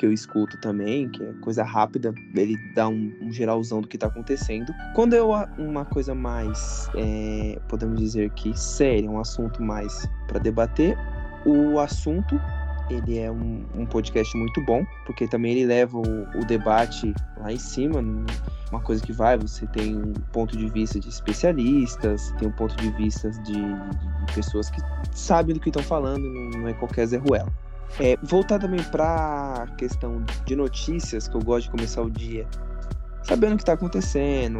que 0.00 0.06
eu 0.06 0.12
escuto 0.12 0.56
também, 0.56 1.10
que 1.10 1.22
é 1.22 1.30
coisa 1.42 1.62
rápida, 1.62 2.14
ele 2.34 2.56
dá 2.74 2.88
um, 2.88 3.12
um 3.20 3.30
geralzão 3.30 3.82
do 3.82 3.86
que 3.86 3.98
tá 3.98 4.06
acontecendo. 4.06 4.72
Quando 4.94 5.14
é 5.14 5.22
uma 5.58 5.84
coisa 5.84 6.14
mais, 6.14 6.88
é, 6.96 7.60
podemos 7.68 8.00
dizer 8.00 8.30
que 8.30 8.58
séria, 8.58 9.10
um 9.10 9.20
assunto 9.20 9.62
mais 9.62 10.08
para 10.26 10.38
debater, 10.38 10.96
o 11.44 11.78
assunto 11.78 12.40
ele 12.88 13.18
é 13.18 13.30
um, 13.30 13.66
um, 13.74 13.84
podcast 13.84 14.34
muito 14.36 14.64
bom, 14.64 14.86
porque 15.04 15.28
também 15.28 15.52
ele 15.52 15.66
leva 15.66 15.98
o, 15.98 16.38
o, 16.38 16.44
debate 16.46 17.14
lá 17.36 17.52
em 17.52 17.58
cima, 17.58 18.00
uma 18.72 18.80
coisa 18.80 19.04
que 19.04 19.12
vai, 19.12 19.36
você 19.36 19.66
tem 19.66 19.96
um 19.96 20.14
ponto 20.32 20.56
de 20.56 20.68
vista 20.70 20.98
de 20.98 21.10
especialistas, 21.10 22.32
tem 22.38 22.48
um 22.48 22.52
ponto 22.52 22.74
de 22.76 22.90
vista 22.92 23.30
de, 23.30 23.52
de, 23.52 24.34
pessoas 24.34 24.70
que 24.70 24.80
sabem 25.12 25.54
do 25.54 25.60
que 25.60 25.68
estão 25.68 25.82
falando, 25.82 26.22
não 26.56 26.66
é 26.66 26.72
qualquer 26.72 27.06
Zé 27.06 27.18
Ruela. 27.18 27.52
É, 27.98 28.16
voltar 28.22 28.58
também 28.58 28.82
para 28.84 29.64
a 29.64 29.66
questão 29.74 30.24
de 30.46 30.54
notícias, 30.54 31.26
que 31.26 31.36
eu 31.36 31.42
gosto 31.42 31.64
de 31.64 31.70
começar 31.72 32.02
o 32.02 32.10
dia 32.10 32.46
sabendo 33.22 33.52
o 33.52 33.56
que 33.56 33.62
está 33.62 33.74
acontecendo, 33.74 34.58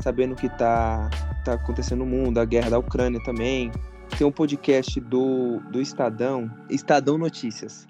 sabendo 0.00 0.32
o 0.32 0.36
que 0.36 0.46
está 0.46 1.10
tá 1.44 1.54
acontecendo 1.54 2.00
no 2.00 2.06
mundo, 2.06 2.38
a 2.38 2.44
guerra 2.44 2.70
da 2.70 2.78
Ucrânia 2.78 3.20
também. 3.24 3.70
Tem 4.16 4.26
um 4.26 4.32
podcast 4.32 5.00
do, 5.00 5.60
do 5.70 5.80
Estadão, 5.80 6.50
Estadão 6.70 7.18
Notícias. 7.18 7.86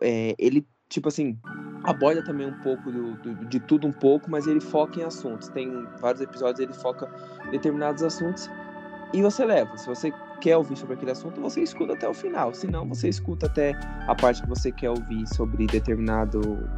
É, 0.00 0.34
ele, 0.38 0.66
tipo 0.88 1.08
assim, 1.08 1.38
aborda 1.84 2.24
também 2.24 2.46
um 2.46 2.58
pouco 2.60 2.90
do, 2.90 3.14
do, 3.16 3.46
de 3.46 3.60
tudo 3.60 3.86
um 3.86 3.92
pouco, 3.92 4.30
mas 4.30 4.46
ele 4.46 4.60
foca 4.60 5.00
em 5.00 5.04
assuntos. 5.04 5.48
Tem 5.48 5.86
vários 6.00 6.20
episódios, 6.20 6.60
ele 6.60 6.72
foca 6.72 7.08
em 7.46 7.50
determinados 7.50 8.02
assuntos 8.02 8.50
e 9.12 9.22
você 9.22 9.44
leva. 9.44 9.76
Se 9.76 9.86
você 9.86 10.12
quer 10.44 10.58
ouvir 10.58 10.76
sobre 10.76 10.94
aquele 10.94 11.10
assunto, 11.10 11.40
você 11.40 11.62
escuta 11.62 11.94
até 11.94 12.06
o 12.06 12.12
final. 12.12 12.52
Se 12.52 12.66
não, 12.66 12.86
você 12.86 13.08
escuta 13.08 13.46
até 13.46 13.72
a 14.06 14.14
parte 14.14 14.42
que 14.42 14.48
você 14.48 14.70
quer 14.70 14.90
ouvir 14.90 15.26
sobre 15.26 15.66
determinado. 15.66 16.68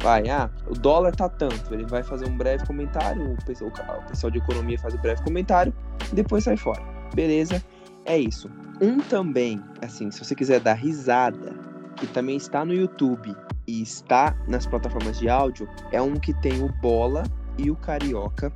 Vai, 0.00 0.28
ah, 0.28 0.48
o 0.68 0.74
dólar 0.74 1.10
tá 1.16 1.28
tanto. 1.28 1.74
Ele 1.74 1.84
vai 1.86 2.04
fazer 2.04 2.28
um 2.28 2.36
breve 2.36 2.64
comentário, 2.64 3.32
o 3.32 3.44
pessoal, 3.44 3.72
o 3.72 4.08
pessoal 4.08 4.30
de 4.30 4.38
economia 4.38 4.78
faz 4.78 4.94
um 4.94 4.98
breve 4.98 5.24
comentário, 5.24 5.74
depois 6.12 6.44
sai 6.44 6.56
fora. 6.56 6.80
Beleza? 7.16 7.60
É 8.04 8.16
isso. 8.16 8.48
Um 8.80 9.00
também, 9.00 9.60
assim, 9.82 10.08
se 10.12 10.24
você 10.24 10.32
quiser 10.32 10.60
dar 10.60 10.74
risada, 10.74 11.52
que 11.96 12.06
também 12.06 12.36
está 12.36 12.64
no 12.64 12.72
YouTube 12.72 13.34
e 13.66 13.82
está 13.82 14.36
nas 14.46 14.66
plataformas 14.66 15.18
de 15.18 15.28
áudio, 15.28 15.68
é 15.90 16.00
um 16.00 16.14
que 16.14 16.32
tem 16.34 16.62
o 16.62 16.68
Bola 16.80 17.24
e 17.58 17.72
o 17.72 17.74
Carioca, 17.74 18.52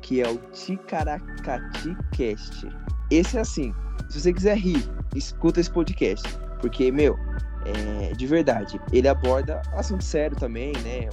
que 0.00 0.22
é 0.22 0.30
o 0.30 0.38
Ticaracati 0.54 1.94
Cast. 2.12 2.66
Esse 3.10 3.36
é 3.36 3.40
assim, 3.40 3.74
se 4.10 4.20
você 4.20 4.32
quiser 4.32 4.56
rir, 4.56 4.84
escuta 5.14 5.60
esse 5.60 5.70
podcast, 5.70 6.28
porque, 6.60 6.90
meu, 6.90 7.18
é, 7.64 8.12
de 8.12 8.26
verdade, 8.26 8.80
ele 8.92 9.08
aborda 9.08 9.62
assunto 9.72 10.02
sério 10.02 10.36
também, 10.36 10.72
né? 10.82 11.08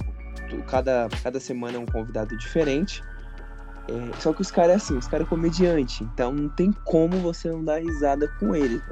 Cada, 0.66 1.08
cada 1.22 1.38
semana 1.38 1.76
é 1.76 1.80
um 1.80 1.86
convidado 1.86 2.36
diferente. 2.36 3.02
É, 3.88 4.20
só 4.20 4.32
que 4.32 4.42
os 4.42 4.50
caras 4.50 4.72
é 4.72 4.74
assim, 4.74 4.96
os 4.96 5.06
caras 5.06 5.26
é 5.26 5.30
comediante, 5.30 6.04
então 6.04 6.32
não 6.32 6.48
tem 6.48 6.72
como 6.84 7.16
você 7.18 7.50
não 7.50 7.64
dar 7.64 7.80
risada 7.80 8.28
com 8.38 8.54
eles. 8.54 8.82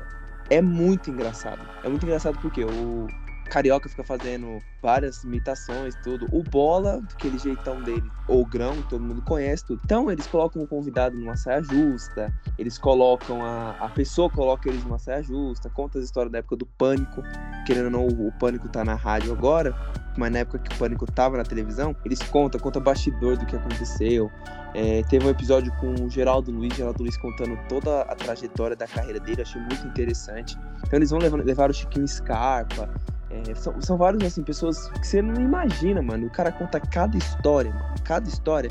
É 0.48 0.62
muito 0.62 1.10
engraçado. 1.10 1.60
É 1.82 1.88
muito 1.88 2.04
engraçado 2.04 2.38
porque 2.40 2.64
o, 2.64 3.06
Carioca 3.48 3.88
fica 3.88 4.04
fazendo 4.04 4.58
várias 4.82 5.24
imitações, 5.24 5.94
tudo. 6.02 6.26
O 6.32 6.42
Bola, 6.42 7.02
aquele 7.12 7.38
jeitão 7.38 7.82
dele, 7.82 8.08
ou 8.28 8.44
grão, 8.44 8.82
todo 8.82 9.02
mundo 9.02 9.22
conhece 9.22 9.64
tudo. 9.64 9.80
Então, 9.84 10.10
eles 10.10 10.26
colocam 10.26 10.62
o 10.62 10.66
convidado 10.66 11.16
numa 11.16 11.36
saia 11.36 11.62
justa, 11.62 12.32
eles 12.58 12.78
colocam 12.78 13.44
a, 13.44 13.70
a 13.80 13.88
pessoa 13.88 14.30
coloca 14.30 14.68
eles 14.68 14.84
numa 14.84 14.98
saia 14.98 15.22
justa, 15.22 15.70
conta 15.70 15.98
as 15.98 16.04
histórias 16.04 16.32
da 16.32 16.38
época 16.38 16.56
do 16.56 16.66
Pânico. 16.66 17.22
Querendo 17.66 17.86
ou 17.86 17.90
não, 17.90 18.06
o, 18.06 18.32
Pânico 18.38 18.68
tá 18.68 18.84
na 18.84 18.94
rádio 18.94 19.32
agora, 19.32 19.74
mas 20.16 20.30
na 20.30 20.40
época 20.40 20.58
que 20.58 20.74
o 20.74 20.78
Pânico 20.78 21.06
tava 21.10 21.36
na 21.36 21.44
televisão, 21.44 21.96
eles 22.04 22.22
contam, 22.22 22.60
conta 22.60 22.78
bastidor 22.78 23.36
do 23.36 23.46
que 23.46 23.56
aconteceu. 23.56 24.30
É, 24.74 25.02
teve 25.04 25.26
um 25.26 25.30
episódio 25.30 25.72
com 25.80 25.94
o 26.04 26.10
Geraldo 26.10 26.50
Luiz, 26.50 26.74
Geraldo 26.74 27.02
Luiz 27.02 27.16
contando 27.16 27.58
toda 27.68 28.02
a 28.02 28.14
trajetória 28.14 28.76
da 28.76 28.86
carreira 28.86 29.18
dele, 29.18 29.42
achei 29.42 29.60
muito 29.60 29.86
interessante. 29.86 30.56
Então 30.86 30.98
eles 30.98 31.10
vão 31.10 31.18
levar, 31.18 31.38
levar 31.38 31.70
o 31.70 31.74
Chiquinho 31.74 32.06
Scarpa, 32.06 32.88
é, 33.30 33.54
são, 33.54 33.80
são 33.80 33.96
vários, 33.96 34.22
assim, 34.22 34.42
pessoas 34.42 34.88
que 34.90 35.06
você 35.06 35.20
não 35.20 35.40
imagina, 35.40 36.00
mano. 36.00 36.26
O 36.26 36.30
cara 36.30 36.52
conta 36.52 36.80
cada 36.80 37.16
história, 37.16 37.72
mano. 37.72 37.94
Cada 38.04 38.28
história. 38.28 38.70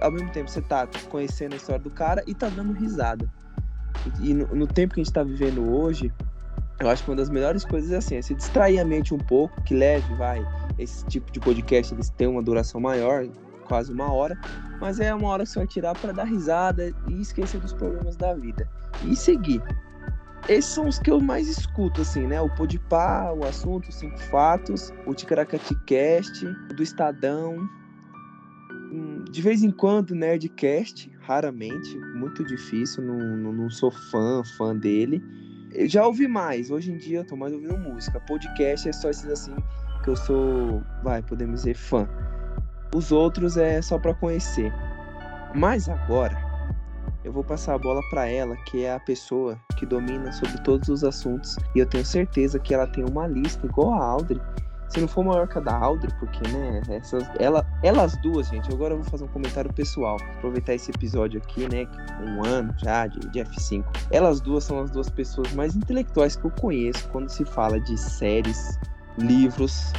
Ao 0.00 0.10
mesmo 0.10 0.30
tempo, 0.30 0.50
você 0.50 0.62
tá 0.62 0.88
conhecendo 1.10 1.52
a 1.52 1.56
história 1.56 1.80
do 1.80 1.90
cara 1.90 2.22
e 2.26 2.34
tá 2.34 2.48
dando 2.48 2.72
risada. 2.72 3.30
E, 4.20 4.30
e 4.30 4.34
no, 4.34 4.46
no, 4.54 4.66
tempo 4.66 4.94
que 4.94 5.00
a 5.00 5.04
gente 5.04 5.12
tá 5.12 5.22
vivendo 5.22 5.70
hoje, 5.70 6.10
eu 6.80 6.88
acho 6.88 7.04
que 7.04 7.10
uma 7.10 7.16
das 7.16 7.28
melhores 7.28 7.64
coisas 7.64 7.92
é 7.92 7.96
assim, 7.98 8.16
é 8.16 8.22
se 8.22 8.34
distrair 8.34 8.78
a 8.78 8.84
mente 8.84 9.12
um 9.12 9.18
pouco, 9.18 9.60
que 9.62 9.74
leve, 9.74 10.14
vai. 10.14 10.42
Esse 10.78 11.04
tipo 11.06 11.30
de 11.30 11.38
podcast, 11.38 11.92
eles 11.92 12.08
têm 12.10 12.26
uma 12.26 12.42
duração 12.42 12.80
maior, 12.80 13.26
quase 13.68 13.92
uma 13.92 14.10
hora. 14.10 14.38
Mas 14.80 14.98
é 14.98 15.14
uma 15.14 15.28
hora 15.28 15.44
que 15.44 15.50
você 15.50 15.58
vai 15.58 15.68
tirar 15.68 15.94
para 15.98 16.12
dar 16.12 16.24
risada 16.24 16.90
e 17.06 17.20
esquecer 17.20 17.60
dos 17.60 17.74
problemas 17.74 18.16
da 18.16 18.32
vida. 18.32 18.66
E 19.04 19.14
seguir 19.14 19.62
esses 20.48 20.72
são 20.72 20.88
os 20.88 20.98
que 20.98 21.10
eu 21.10 21.20
mais 21.20 21.48
escuto, 21.48 22.00
assim, 22.00 22.26
né? 22.26 22.40
O 22.40 22.48
Podpah, 22.48 23.32
o 23.32 23.44
Assunto, 23.44 23.92
Cinco 23.92 24.18
Fatos, 24.24 24.92
o 25.06 25.14
Ticaracaticast, 25.14 26.44
o 26.46 26.74
do 26.74 26.82
Estadão. 26.82 27.56
Hum, 28.92 29.24
de 29.30 29.40
vez 29.42 29.62
em 29.62 29.70
quando, 29.70 30.14
Nerdcast, 30.14 31.10
raramente, 31.20 31.96
muito 32.14 32.44
difícil, 32.44 33.02
não, 33.04 33.18
não, 33.18 33.52
não 33.52 33.70
sou 33.70 33.90
fã, 33.90 34.42
fã 34.56 34.76
dele. 34.76 35.22
Eu 35.72 35.88
já 35.88 36.04
ouvi 36.04 36.26
mais, 36.26 36.70
hoje 36.70 36.92
em 36.92 36.96
dia 36.96 37.18
eu 37.18 37.24
tô 37.24 37.36
mais 37.36 37.52
ouvindo 37.52 37.78
música. 37.78 38.18
Podcast 38.20 38.88
é 38.88 38.92
só 38.92 39.10
esses 39.10 39.26
assim 39.26 39.54
que 40.02 40.10
eu 40.10 40.16
sou, 40.16 40.82
vai, 41.02 41.22
podemos 41.22 41.60
dizer, 41.60 41.74
fã. 41.74 42.08
Os 42.94 43.12
outros 43.12 43.56
é 43.56 43.80
só 43.80 43.98
para 43.98 44.14
conhecer. 44.14 44.72
Mas 45.54 45.88
agora, 45.88 46.36
eu 47.22 47.32
vou 47.32 47.44
passar 47.44 47.74
a 47.74 47.78
bola 47.78 48.00
para 48.10 48.26
ela, 48.26 48.56
que 48.64 48.84
é 48.84 48.94
a 48.94 49.00
pessoa 49.00 49.60
que 49.80 49.86
domina 49.86 50.30
sobre 50.30 50.58
todos 50.58 50.90
os 50.90 51.02
assuntos. 51.02 51.56
E 51.74 51.78
eu 51.78 51.86
tenho 51.86 52.04
certeza 52.04 52.58
que 52.58 52.74
ela 52.74 52.86
tem 52.86 53.02
uma 53.02 53.26
lista 53.26 53.66
igual 53.66 53.94
a 53.94 54.04
Audrey. 54.04 54.40
Se 54.90 55.00
não 55.00 55.08
for 55.08 55.24
maior 55.24 55.48
que 55.48 55.56
a 55.56 55.60
da 55.60 55.74
Audrey, 55.74 56.12
porque, 56.18 56.46
né, 56.50 56.82
essas, 56.88 57.24
ela, 57.38 57.64
elas 57.82 58.16
duas, 58.18 58.48
gente, 58.48 58.70
agora 58.72 58.92
eu 58.92 58.98
vou 58.98 59.10
fazer 59.10 59.24
um 59.24 59.28
comentário 59.28 59.72
pessoal. 59.72 60.18
Aproveitar 60.36 60.74
esse 60.74 60.90
episódio 60.90 61.40
aqui, 61.40 61.62
né, 61.72 61.86
um 62.26 62.44
ano 62.44 62.74
já 62.76 63.06
de, 63.06 63.20
de 63.30 63.38
F5. 63.38 63.84
Elas 64.10 64.40
duas 64.40 64.64
são 64.64 64.82
as 64.82 64.90
duas 64.90 65.08
pessoas 65.08 65.52
mais 65.54 65.74
intelectuais 65.74 66.36
que 66.36 66.44
eu 66.44 66.50
conheço 66.50 67.08
quando 67.08 67.30
se 67.30 67.44
fala 67.44 67.80
de 67.80 67.96
séries, 67.96 68.78
livros 69.16 69.92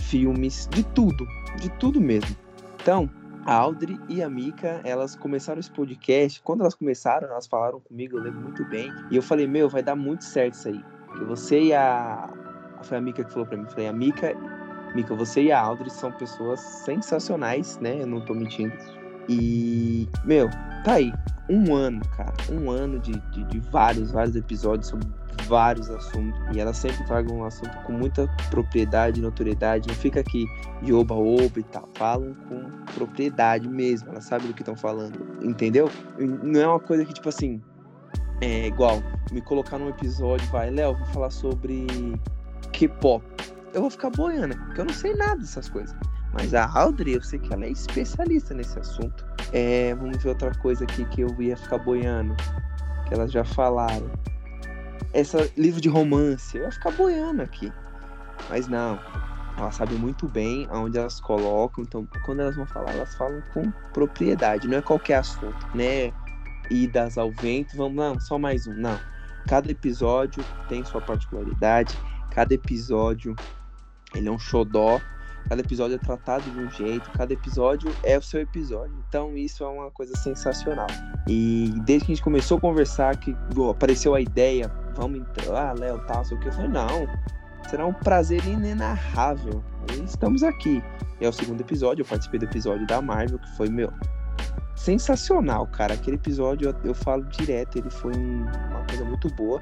filmes, 0.00 0.68
de 0.70 0.82
tudo, 0.82 1.26
de 1.60 1.70
tudo 1.70 2.00
mesmo. 2.00 2.36
Então, 2.80 3.08
a 3.48 3.54
Audrey 3.54 3.98
e 4.10 4.22
a 4.22 4.28
Mika, 4.28 4.78
elas 4.84 5.16
começaram 5.16 5.58
esse 5.58 5.70
podcast. 5.70 6.42
Quando 6.42 6.60
elas 6.60 6.74
começaram, 6.74 7.28
elas 7.28 7.46
falaram 7.46 7.80
comigo, 7.80 8.18
eu 8.18 8.22
lembro 8.22 8.42
muito 8.42 8.62
bem. 8.66 8.92
E 9.10 9.16
eu 9.16 9.22
falei, 9.22 9.46
meu, 9.46 9.70
vai 9.70 9.82
dar 9.82 9.96
muito 9.96 10.22
certo 10.22 10.52
isso 10.52 10.68
aí. 10.68 10.84
Porque 11.06 11.24
você 11.24 11.58
e 11.58 11.72
a. 11.72 12.28
Foi 12.82 12.98
a 12.98 13.00
Mika 13.00 13.24
que 13.24 13.32
falou 13.32 13.48
pra 13.48 13.56
mim. 13.56 13.64
Falei, 13.70 13.88
a 13.88 13.92
Mika, 13.92 14.34
Mika, 14.94 15.14
você 15.14 15.44
e 15.44 15.50
a 15.50 15.58
Audrey 15.62 15.88
são 15.88 16.12
pessoas 16.12 16.60
sensacionais, 16.60 17.78
né? 17.78 18.02
Eu 18.02 18.06
não 18.06 18.20
tô 18.20 18.34
mentindo. 18.34 18.74
E, 19.30 20.06
meu, 20.26 20.50
tá 20.84 20.94
aí. 20.94 21.10
Um 21.48 21.74
ano, 21.74 22.02
cara. 22.18 22.34
Um 22.52 22.70
ano 22.70 22.98
de, 22.98 23.12
de, 23.30 23.44
de 23.44 23.60
vários, 23.60 24.10
vários 24.10 24.36
episódios 24.36 24.88
sobre 24.88 25.08
vários 25.48 25.90
assuntos 25.90 26.38
e 26.54 26.60
ela 26.60 26.72
sempre 26.72 27.04
traga 27.04 27.32
um 27.32 27.44
assunto 27.44 27.76
com 27.84 27.92
muita 27.92 28.28
propriedade, 28.50 29.20
notoriedade, 29.20 29.88
não 29.88 29.94
fica 29.94 30.20
aqui 30.20 30.46
de 30.82 30.92
oba-oba 30.92 31.58
e 31.58 31.62
tal, 31.62 31.88
falam 31.94 32.34
com 32.48 32.70
propriedade 32.94 33.68
mesmo, 33.68 34.10
ela 34.10 34.20
sabe 34.20 34.46
do 34.46 34.54
que 34.54 34.62
estão 34.62 34.76
falando, 34.76 35.18
entendeu? 35.42 35.90
Não 36.18 36.60
é 36.60 36.66
uma 36.66 36.80
coisa 36.80 37.04
que, 37.04 37.14
tipo 37.14 37.28
assim, 37.28 37.60
é 38.40 38.66
igual 38.66 39.02
me 39.32 39.40
colocar 39.40 39.78
num 39.78 39.88
episódio, 39.88 40.46
vai, 40.48 40.70
Léo, 40.70 40.96
vou 40.96 41.06
falar 41.06 41.30
sobre 41.30 41.86
K-pop. 42.72 43.24
Eu 43.74 43.82
vou 43.82 43.90
ficar 43.90 44.10
boiando, 44.10 44.56
porque 44.56 44.80
eu 44.80 44.84
não 44.84 44.94
sei 44.94 45.14
nada 45.14 45.36
dessas 45.36 45.68
coisas. 45.68 45.94
Mas 46.32 46.54
a 46.54 46.70
Audrey, 46.78 47.14
eu 47.14 47.22
sei 47.22 47.38
que 47.38 47.52
ela 47.52 47.64
é 47.64 47.70
especialista 47.70 48.54
nesse 48.54 48.78
assunto. 48.78 49.26
É, 49.52 49.94
vamos 49.94 50.22
ver 50.22 50.30
outra 50.30 50.54
coisa 50.58 50.84
aqui 50.84 51.04
que 51.06 51.22
eu 51.22 51.42
ia 51.42 51.56
ficar 51.56 51.78
boiando. 51.78 52.34
Que 53.06 53.14
elas 53.14 53.32
já 53.32 53.44
falaram 53.44 54.10
essa 55.12 55.50
livro 55.56 55.80
de 55.80 55.88
romance, 55.88 56.56
eu 56.56 56.64
ia 56.64 56.72
ficar 56.72 56.90
boiando 56.92 57.42
aqui. 57.42 57.72
Mas 58.48 58.68
não, 58.68 58.98
ela 59.56 59.70
sabe 59.72 59.94
muito 59.94 60.28
bem 60.28 60.66
aonde 60.70 60.98
elas 60.98 61.20
colocam, 61.20 61.82
então 61.82 62.06
quando 62.24 62.40
elas 62.40 62.56
vão 62.56 62.66
falar, 62.66 62.92
elas 62.92 63.14
falam 63.16 63.42
com 63.52 63.70
propriedade, 63.92 64.68
não 64.68 64.78
é 64.78 64.82
qualquer 64.82 65.16
assunto, 65.16 65.66
né? 65.74 66.12
Idas 66.70 67.18
ao 67.18 67.30
vento, 67.32 67.76
vamos 67.76 67.96
não, 67.96 68.20
só 68.20 68.38
mais 68.38 68.66
um, 68.66 68.74
não. 68.74 68.98
Cada 69.48 69.70
episódio 69.70 70.44
tem 70.68 70.84
sua 70.84 71.00
particularidade, 71.00 71.98
cada 72.30 72.54
episódio 72.54 73.34
ele 74.14 74.28
é 74.28 74.30
um 74.30 74.38
xodó, 74.38 75.00
cada 75.48 75.60
episódio 75.60 75.96
é 75.96 75.98
tratado 75.98 76.50
de 76.50 76.58
um 76.58 76.70
jeito, 76.70 77.10
cada 77.10 77.32
episódio 77.32 77.90
é 78.02 78.16
o 78.16 78.22
seu 78.22 78.40
episódio. 78.40 78.94
Então 79.08 79.36
isso 79.36 79.64
é 79.64 79.66
uma 79.66 79.90
coisa 79.90 80.14
sensacional. 80.16 80.86
E 81.26 81.72
desde 81.84 82.06
que 82.06 82.12
a 82.12 82.14
gente 82.14 82.24
começou 82.24 82.58
a 82.58 82.60
conversar, 82.60 83.16
que 83.16 83.34
apareceu 83.70 84.14
a 84.14 84.20
ideia, 84.20 84.70
vamos 84.98 85.20
entrar, 85.20 85.70
ah, 85.70 85.72
Léo, 85.72 85.98
tal, 86.06 86.24
sei 86.24 86.36
o 86.36 86.40
que, 86.40 86.48
eu 86.48 86.52
falei, 86.52 86.68
não, 86.68 87.08
será 87.68 87.86
um 87.86 87.92
prazer 87.92 88.44
inenarrável. 88.46 89.62
E 89.92 90.04
estamos 90.04 90.42
aqui. 90.42 90.82
E 91.20 91.24
é 91.24 91.28
o 91.28 91.32
segundo 91.32 91.60
episódio, 91.60 92.02
eu 92.02 92.06
participei 92.06 92.40
do 92.40 92.46
episódio 92.46 92.86
da 92.86 93.00
Marvel, 93.00 93.38
que 93.38 93.56
foi, 93.56 93.68
meu, 93.68 93.92
sensacional, 94.76 95.66
cara. 95.68 95.94
Aquele 95.94 96.16
episódio, 96.16 96.68
eu, 96.68 96.90
eu 96.90 96.94
falo 96.94 97.24
direto, 97.24 97.78
ele 97.78 97.90
foi 97.90 98.12
um, 98.14 98.42
uma 98.42 98.84
coisa 98.88 99.04
muito 99.04 99.32
boa. 99.34 99.60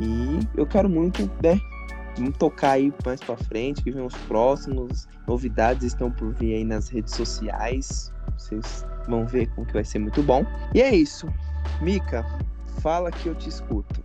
E 0.00 0.40
eu 0.56 0.66
quero 0.66 0.88
muito, 0.88 1.30
né, 1.42 1.60
Vamos 2.16 2.36
tocar 2.36 2.72
aí 2.72 2.92
mais 3.04 3.20
pra 3.20 3.36
frente, 3.36 3.82
que 3.82 3.90
vem 3.90 4.04
os 4.04 4.14
próximos. 4.28 5.08
Novidades 5.26 5.84
estão 5.84 6.10
por 6.10 6.32
vir 6.34 6.54
aí 6.54 6.64
nas 6.64 6.88
redes 6.88 7.14
sociais. 7.14 8.12
Vocês 8.38 8.86
vão 9.08 9.26
ver 9.26 9.48
como 9.54 9.66
que 9.66 9.72
vai 9.72 9.84
ser 9.84 9.98
muito 9.98 10.22
bom. 10.22 10.44
E 10.72 10.80
é 10.80 10.94
isso. 10.94 11.26
Mica, 11.80 12.24
fala 12.80 13.10
que 13.10 13.28
eu 13.28 13.34
te 13.34 13.48
escuto. 13.48 14.03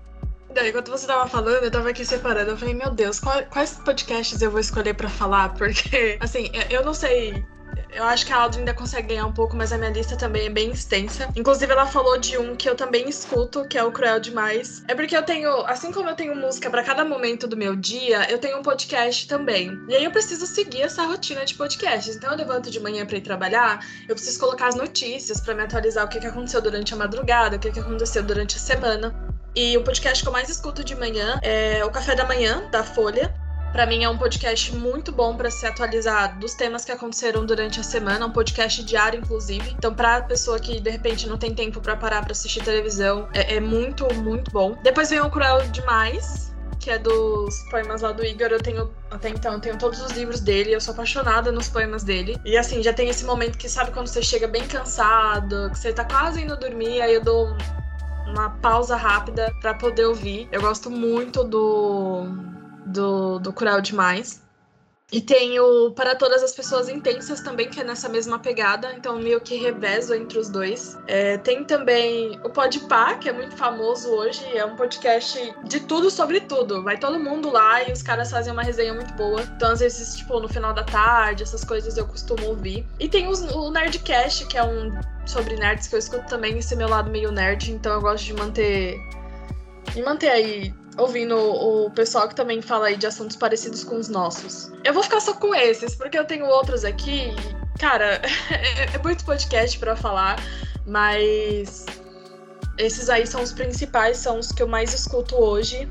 Daí, 0.53 0.69
enquanto 0.69 0.89
você 0.89 1.05
tava 1.05 1.27
falando, 1.27 1.63
eu 1.63 1.71
tava 1.71 1.89
aqui 1.89 2.05
separando. 2.05 2.51
Eu 2.51 2.57
falei, 2.57 2.73
meu 2.73 2.91
Deus, 2.91 3.19
quais 3.19 3.79
podcasts 3.85 4.41
eu 4.41 4.51
vou 4.51 4.59
escolher 4.59 4.93
para 4.93 5.09
falar? 5.09 5.53
Porque, 5.57 6.17
assim, 6.21 6.51
eu 6.69 6.83
não 6.83 6.93
sei 6.93 7.45
eu 7.91 8.03
acho 8.03 8.25
que 8.25 8.31
a 8.31 8.37
Audrey 8.37 8.59
ainda 8.59 8.73
consegue 8.73 9.09
ganhar 9.09 9.25
um 9.25 9.31
pouco, 9.31 9.55
mas 9.55 9.73
a 9.73 9.77
minha 9.77 9.89
lista 9.89 10.15
também 10.15 10.45
é 10.45 10.49
bem 10.49 10.71
extensa. 10.71 11.29
Inclusive, 11.35 11.71
ela 11.71 11.85
falou 11.85 12.17
de 12.17 12.37
um 12.37 12.55
que 12.55 12.69
eu 12.69 12.75
também 12.75 13.09
escuto, 13.09 13.67
que 13.67 13.77
é 13.77 13.83
o 13.83 13.91
Cruel 13.91 14.19
Demais. 14.19 14.83
É 14.87 14.93
porque 14.93 15.15
eu 15.15 15.23
tenho, 15.23 15.49
assim 15.65 15.91
como 15.91 16.07
eu 16.07 16.15
tenho 16.15 16.35
música 16.35 16.69
para 16.69 16.83
cada 16.83 17.03
momento 17.03 17.47
do 17.47 17.57
meu 17.57 17.75
dia, 17.75 18.29
eu 18.29 18.37
tenho 18.37 18.59
um 18.59 18.61
podcast 18.61 19.27
também. 19.27 19.71
E 19.87 19.95
aí 19.95 20.03
eu 20.03 20.11
preciso 20.11 20.45
seguir 20.45 20.83
essa 20.83 21.03
rotina 21.03 21.43
de 21.45 21.55
podcasts. 21.55 22.15
Então 22.15 22.31
eu 22.31 22.37
levanto 22.37 22.69
de 22.69 22.79
manhã 22.79 23.05
para 23.05 23.17
ir 23.17 23.21
trabalhar, 23.21 23.85
eu 24.07 24.15
preciso 24.15 24.39
colocar 24.39 24.67
as 24.67 24.75
notícias 24.75 25.39
para 25.39 25.55
me 25.55 25.63
atualizar 25.63 26.05
o 26.05 26.09
que, 26.09 26.19
que 26.19 26.27
aconteceu 26.27 26.61
durante 26.61 26.93
a 26.93 26.97
madrugada, 26.97 27.57
o 27.57 27.59
que, 27.59 27.71
que 27.71 27.79
aconteceu 27.79 28.23
durante 28.23 28.55
a 28.55 28.59
semana. 28.59 29.28
E 29.55 29.75
o 29.77 29.83
podcast 29.83 30.23
que 30.23 30.29
eu 30.29 30.33
mais 30.33 30.49
escuto 30.49 30.83
de 30.83 30.95
manhã 30.95 31.39
é 31.41 31.83
o 31.83 31.89
Café 31.89 32.15
da 32.15 32.25
Manhã, 32.25 32.69
da 32.69 32.83
Folha. 32.83 33.33
Para 33.71 33.85
mim 33.85 34.03
é 34.03 34.09
um 34.09 34.17
podcast 34.17 34.75
muito 34.75 35.11
bom 35.11 35.35
para 35.35 35.51
se 35.51 35.65
atualizar 35.65 36.39
dos 36.39 36.55
temas 36.55 36.83
que 36.83 36.91
aconteceram 36.91 37.45
durante 37.45 37.79
a 37.79 37.83
semana, 37.83 38.25
um 38.25 38.31
podcast 38.31 38.83
diário 38.83 39.19
inclusive. 39.19 39.75
Então 39.77 39.93
para 39.93 40.21
pessoa 40.21 40.59
que 40.59 40.79
de 40.79 40.89
repente 40.89 41.27
não 41.27 41.37
tem 41.37 41.53
tempo 41.53 41.79
para 41.79 41.95
parar 41.95 42.23
para 42.23 42.31
assistir 42.31 42.63
televisão, 42.63 43.27
é, 43.33 43.55
é, 43.55 43.59
muito 43.59 44.11
muito 44.15 44.51
bom. 44.51 44.75
Depois 44.83 45.09
vem 45.09 45.21
o 45.21 45.29
Cruel 45.29 45.61
demais, 45.67 46.51
que 46.79 46.89
é 46.89 46.97
dos 46.97 47.55
poemas 47.69 48.01
lá 48.01 48.11
do 48.11 48.25
Igor. 48.25 48.47
Eu 48.47 48.59
tenho 48.59 48.91
até 49.11 49.29
então 49.29 49.53
eu 49.53 49.59
tenho 49.59 49.77
todos 49.77 50.01
os 50.01 50.11
livros 50.13 50.39
dele, 50.39 50.73
eu 50.73 50.81
sou 50.81 50.93
apaixonada 50.93 51.51
nos 51.51 51.69
poemas 51.69 52.03
dele. 52.03 52.37
E 52.43 52.57
assim, 52.57 52.81
já 52.81 52.91
tem 52.91 53.07
esse 53.07 53.23
momento 53.23 53.57
que 53.57 53.69
sabe 53.69 53.91
quando 53.91 54.07
você 54.07 54.23
chega 54.23 54.47
bem 54.47 54.67
cansado, 54.67 55.69
que 55.71 55.77
você 55.77 55.93
tá 55.93 56.03
quase 56.05 56.41
indo 56.41 56.57
dormir, 56.57 57.01
aí 57.01 57.13
eu 57.13 57.23
dou 57.23 57.55
uma 58.31 58.49
pausa 58.49 58.95
rápida 58.95 59.53
para 59.61 59.73
poder 59.73 60.05
ouvir. 60.05 60.47
Eu 60.51 60.61
gosto 60.61 60.89
muito 60.89 61.43
do 61.43 62.27
do, 62.85 63.39
do 63.39 63.53
Cruel 63.53 63.81
Demais. 63.81 64.41
E 65.11 65.19
tem 65.19 65.59
o 65.59 65.91
Para 65.91 66.15
Todas 66.15 66.43
as 66.43 66.53
Pessoas 66.53 66.87
Intensas 66.87 67.41
também, 67.41 67.67
que 67.67 67.79
é 67.79 67.83
nessa 67.83 68.07
mesma 68.07 68.37
pegada, 68.37 68.93
então 68.95 69.17
meio 69.17 69.41
que 69.41 69.55
revezo 69.55 70.13
entre 70.13 70.37
os 70.37 70.49
dois. 70.49 70.97
É, 71.07 71.37
tem 71.39 71.63
também 71.63 72.39
o 72.43 72.49
Podpah, 72.49 73.15
que 73.15 73.27
é 73.27 73.33
muito 73.33 73.57
famoso 73.57 74.09
hoje, 74.09 74.45
é 74.55 74.63
um 74.63 74.75
podcast 74.75 75.55
de 75.63 75.79
tudo 75.79 76.11
sobre 76.11 76.41
tudo. 76.41 76.83
Vai 76.83 76.97
todo 76.97 77.19
mundo 77.19 77.51
lá 77.51 77.83
e 77.83 77.91
os 77.91 78.03
caras 78.03 78.29
fazem 78.29 78.53
uma 78.53 78.61
resenha 78.61 78.93
muito 78.93 79.11
boa. 79.13 79.41
Então, 79.41 79.71
às 79.71 79.79
vezes, 79.79 80.15
tipo, 80.15 80.39
no 80.39 80.47
final 80.47 80.73
da 80.73 80.83
tarde, 80.83 81.41
essas 81.41 81.63
coisas 81.63 81.97
eu 81.97 82.05
costumo 82.05 82.45
ouvir. 82.45 82.85
E 82.99 83.09
tem 83.09 83.27
os, 83.27 83.41
o 83.41 83.71
Nerdcast, 83.71 84.45
que 84.45 84.57
é 84.57 84.63
um 84.63 84.91
sobre 85.25 85.55
nerds 85.55 85.87
que 85.87 85.95
eu 85.95 85.99
escuto 85.99 86.27
também, 86.27 86.57
esse 86.57 86.75
meu 86.75 86.89
lado 86.89 87.09
meio 87.09 87.31
nerd, 87.31 87.71
então 87.71 87.93
eu 87.93 88.01
gosto 88.01 88.25
de 88.25 88.33
manter. 88.33 88.99
E 89.95 90.01
manter 90.01 90.29
aí 90.29 90.73
ouvindo 90.97 91.37
o 91.37 91.89
pessoal 91.91 92.27
que 92.27 92.35
também 92.35 92.61
fala 92.61 92.87
aí 92.87 92.97
de 92.97 93.07
assuntos 93.07 93.35
parecidos 93.35 93.83
com 93.83 93.95
os 93.97 94.09
nossos. 94.09 94.71
Eu 94.83 94.93
vou 94.93 95.03
ficar 95.03 95.19
só 95.19 95.33
com 95.33 95.53
esses, 95.55 95.95
porque 95.95 96.17
eu 96.17 96.25
tenho 96.25 96.45
outros 96.45 96.83
aqui. 96.83 97.33
Cara, 97.79 98.21
é, 98.51 98.95
é 98.95 98.97
muito 99.03 99.23
podcast 99.23 99.77
para 99.79 99.95
falar, 99.95 100.37
mas 100.85 101.85
esses 102.77 103.09
aí 103.09 103.25
são 103.25 103.41
os 103.41 103.51
principais, 103.51 104.17
são 104.17 104.39
os 104.39 104.51
que 104.51 104.61
eu 104.61 104.67
mais 104.67 104.93
escuto 104.93 105.35
hoje. 105.35 105.89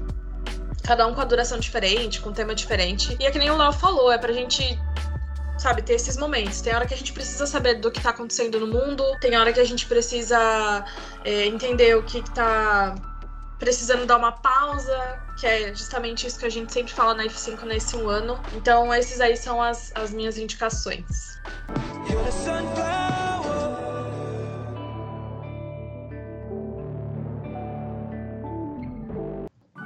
Cada 0.85 1.07
um 1.07 1.15
com 1.15 1.21
a 1.21 1.25
duração 1.25 1.59
diferente, 1.59 2.21
com 2.21 2.31
um 2.31 2.33
tema 2.33 2.55
diferente. 2.55 3.17
E 3.21 3.27
é 3.27 3.31
que 3.31 3.39
nem 3.39 3.51
o 3.51 3.57
Léo 3.57 3.73
falou, 3.73 4.11
é 4.11 4.17
pra 4.17 4.33
gente 4.33 4.79
sabe, 5.59 5.83
ter 5.83 5.95
esses 5.95 6.17
momentos. 6.17 6.61
Tem 6.61 6.75
hora 6.75 6.87
que 6.87 6.95
a 6.95 6.97
gente 6.97 7.13
precisa 7.13 7.47
saber 7.47 7.75
do 7.75 7.91
que 7.91 8.01
tá 8.01 8.11
acontecendo 8.11 8.61
no 8.61 8.67
mundo, 8.67 9.05
tem 9.21 9.37
hora 9.37 9.53
que 9.53 9.61
a 9.61 9.65
gente 9.65 9.87
precisa 9.87 10.85
é, 11.25 11.47
entender 11.47 11.97
o 11.97 12.03
que, 12.05 12.23
que 12.23 12.31
tá 12.31 12.95
precisando 13.59 14.07
dar 14.07 14.17
uma 14.17 14.33
pausa, 14.33 15.21
que 15.39 15.47
é 15.47 15.75
justamente 15.75 16.27
isso 16.27 16.39
que 16.39 16.47
a 16.47 16.51
gente 16.51 16.73
sempre 16.73 16.93
fala 16.93 17.15
na 17.15 17.25
F5 17.25 17.63
nesse 17.65 17.97
um 17.97 18.09
ano. 18.09 18.39
Então, 18.55 18.93
esses 18.95 19.21
aí 19.21 19.37
são 19.37 19.63
as, 19.63 19.93
as 19.95 20.13
minhas 20.13 20.39
indicações. 20.39 21.39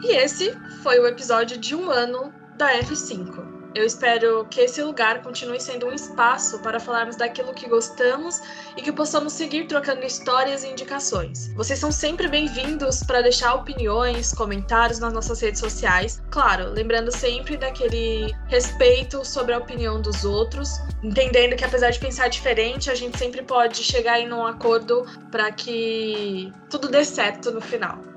E 0.02 0.16
esse 0.16 0.52
foi 0.82 0.98
o 0.98 1.06
episódio 1.06 1.56
de 1.58 1.74
um 1.74 1.90
ano 1.90 2.32
da 2.56 2.74
F5. 2.80 3.51
Eu 3.74 3.86
espero 3.86 4.46
que 4.50 4.60
esse 4.60 4.82
lugar 4.82 5.22
continue 5.22 5.58
sendo 5.58 5.86
um 5.86 5.92
espaço 5.92 6.58
para 6.58 6.78
falarmos 6.78 7.16
daquilo 7.16 7.54
que 7.54 7.66
gostamos 7.66 8.42
e 8.76 8.82
que 8.82 8.92
possamos 8.92 9.32
seguir 9.32 9.66
trocando 9.66 10.04
histórias 10.04 10.62
e 10.62 10.68
indicações. 10.68 11.48
Vocês 11.54 11.78
são 11.78 11.90
sempre 11.90 12.28
bem-vindos 12.28 13.02
para 13.02 13.22
deixar 13.22 13.54
opiniões, 13.54 14.34
comentários 14.34 14.98
nas 14.98 15.12
nossas 15.12 15.40
redes 15.40 15.60
sociais. 15.60 16.22
Claro, 16.30 16.68
lembrando 16.70 17.10
sempre 17.10 17.56
daquele 17.56 18.34
respeito 18.48 19.24
sobre 19.24 19.54
a 19.54 19.58
opinião 19.58 20.02
dos 20.02 20.22
outros, 20.22 20.78
entendendo 21.02 21.56
que 21.56 21.64
apesar 21.64 21.90
de 21.90 21.98
pensar 21.98 22.28
diferente, 22.28 22.90
a 22.90 22.94
gente 22.94 23.16
sempre 23.16 23.42
pode 23.42 23.82
chegar 23.82 24.20
em 24.20 24.30
um 24.30 24.46
acordo 24.46 25.06
para 25.30 25.50
que 25.50 26.52
tudo 26.68 26.88
dê 26.88 27.06
certo 27.06 27.50
no 27.50 27.60
final. 27.62 28.11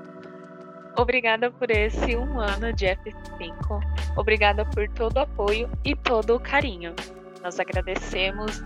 Obrigada 0.98 1.50
por 1.50 1.70
esse 1.70 2.16
um 2.16 2.40
ano 2.40 2.72
de 2.72 2.86
F5. 2.86 3.80
Obrigada 4.16 4.64
por 4.64 4.88
todo 4.88 5.16
o 5.16 5.20
apoio 5.20 5.70
e 5.84 5.94
todo 5.94 6.34
o 6.34 6.40
carinho. 6.40 6.94
Nós 7.42 7.60
agradecemos 7.60 8.62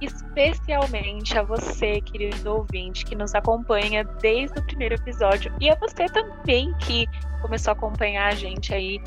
especialmente 0.00 1.38
a 1.38 1.42
você, 1.42 2.00
querido 2.00 2.54
ouvinte, 2.54 3.04
que 3.04 3.14
nos 3.14 3.34
acompanha 3.34 4.04
desde 4.20 4.58
o 4.58 4.62
primeiro 4.62 4.94
episódio 4.94 5.52
e 5.60 5.70
a 5.70 5.74
você 5.74 6.06
também 6.06 6.72
que 6.74 7.06
começou 7.40 7.70
a 7.70 7.74
acompanhar 7.74 8.28
a 8.28 8.34
gente 8.34 8.74
aí, 8.74 9.00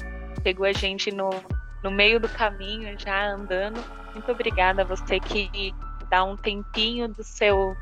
pegou 0.43 0.65
a 0.65 0.73
gente 0.73 1.11
no 1.11 1.29
no 1.83 1.91
meio 1.91 2.19
do 2.19 2.29
caminho, 2.29 2.97
já 2.97 3.27
andando. 3.27 3.83
Muito 4.13 4.31
obrigada 4.31 4.83
a 4.83 4.85
você 4.85 5.19
que 5.19 5.75
dá 6.09 6.23
um 6.23 6.37
tempinho 6.37 7.09
do 7.09 7.23
seu 7.23 7.75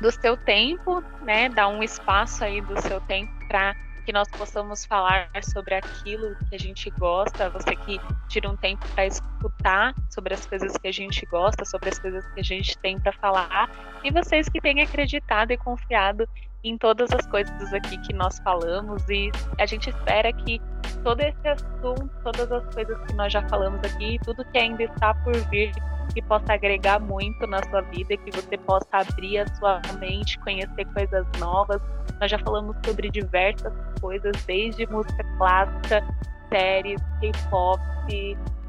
do 0.00 0.12
seu 0.12 0.36
tempo, 0.36 1.02
né? 1.22 1.48
Dá 1.48 1.66
um 1.66 1.82
espaço 1.82 2.44
aí 2.44 2.60
do 2.60 2.80
seu 2.82 3.00
tempo 3.00 3.32
para 3.48 3.74
que 4.04 4.12
nós 4.12 4.28
possamos 4.36 4.84
falar 4.86 5.30
sobre 5.52 5.74
aquilo 5.74 6.36
que 6.48 6.54
a 6.54 6.58
gente 6.58 6.90
gosta, 6.98 7.50
você 7.50 7.76
que 7.76 8.00
tira 8.28 8.50
um 8.50 8.56
tempo 8.56 8.88
para 8.94 9.06
escutar 9.06 9.94
sobre 10.10 10.34
as 10.34 10.44
coisas 10.46 10.72
que 10.76 10.88
a 10.88 10.92
gente 10.92 11.24
gosta, 11.26 11.64
sobre 11.64 11.88
as 11.90 11.98
coisas 11.98 12.24
que 12.34 12.40
a 12.40 12.42
gente 12.42 12.76
tem 12.80 12.98
para 13.00 13.12
falar, 13.20 13.68
e 14.02 14.10
vocês 14.12 14.48
que 14.48 14.60
têm 14.60 14.80
acreditado 14.82 15.52
e 15.52 15.58
confiado 15.58 16.26
em 16.64 16.78
todas 16.78 17.10
as 17.12 17.26
coisas 17.26 17.72
aqui 17.72 17.98
que 17.98 18.12
nós 18.12 18.38
falamos 18.40 19.08
e 19.08 19.30
a 19.58 19.66
gente 19.66 19.90
espera 19.90 20.32
que 20.32 20.60
todo 21.02 21.20
esse 21.20 21.48
assunto, 21.48 22.10
todas 22.22 22.50
as 22.52 22.74
coisas 22.74 22.96
que 23.06 23.14
nós 23.14 23.32
já 23.32 23.46
falamos 23.48 23.80
aqui, 23.84 24.18
tudo 24.24 24.44
que 24.46 24.58
ainda 24.58 24.84
está 24.84 25.12
por 25.14 25.34
vir, 25.50 25.72
que 26.14 26.22
possa 26.22 26.52
agregar 26.52 27.00
muito 27.00 27.46
na 27.46 27.58
sua 27.68 27.80
vida, 27.82 28.16
que 28.16 28.30
você 28.30 28.56
possa 28.58 28.86
abrir 28.92 29.38
a 29.38 29.46
sua 29.56 29.80
mente, 29.98 30.38
conhecer 30.40 30.84
coisas 30.86 31.26
novas. 31.38 31.80
Nós 32.20 32.30
já 32.30 32.38
falamos 32.38 32.76
sobre 32.84 33.10
diversas 33.10 33.72
coisas, 34.00 34.32
desde 34.46 34.86
música 34.86 35.24
clássica, 35.38 36.04
séries, 36.48 37.00
K-pop 37.20 37.80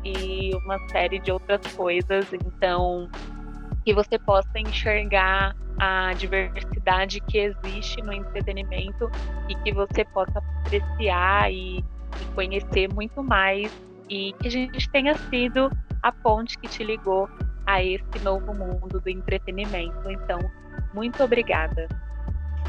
e 0.04 0.56
uma 0.66 0.80
série 0.90 1.20
de 1.20 1.32
outras 1.32 1.62
coisas. 1.74 2.34
Então, 2.34 3.10
que 3.84 3.94
você 3.94 4.18
possa 4.20 4.58
enxergar 4.58 5.56
a 5.80 6.14
diversidade 6.14 7.20
que 7.22 7.38
existe 7.38 8.02
no 8.02 8.14
entretenimento 8.14 9.10
e 9.50 9.56
que 9.56 9.74
você 9.74 10.06
possa 10.06 10.40
apreciar 10.66 11.52
e, 11.52 11.80
e 11.80 12.26
conhecer 12.36 12.94
muito 12.94 13.24
mais 13.24 13.72
e 14.10 14.34
que 14.40 14.48
a 14.48 14.52
gente 14.52 14.90
tenha 14.92 15.18
sido 15.30 15.70
a 16.02 16.12
ponte 16.12 16.58
que 16.60 16.68
te 16.68 16.84
ligou 16.84 17.30
a 17.66 17.84
esse 17.84 18.20
novo 18.24 18.54
mundo 18.54 19.00
do 19.00 19.10
entretenimento. 19.10 20.10
Então, 20.10 20.40
muito 20.94 21.24
obrigada. 21.24 21.88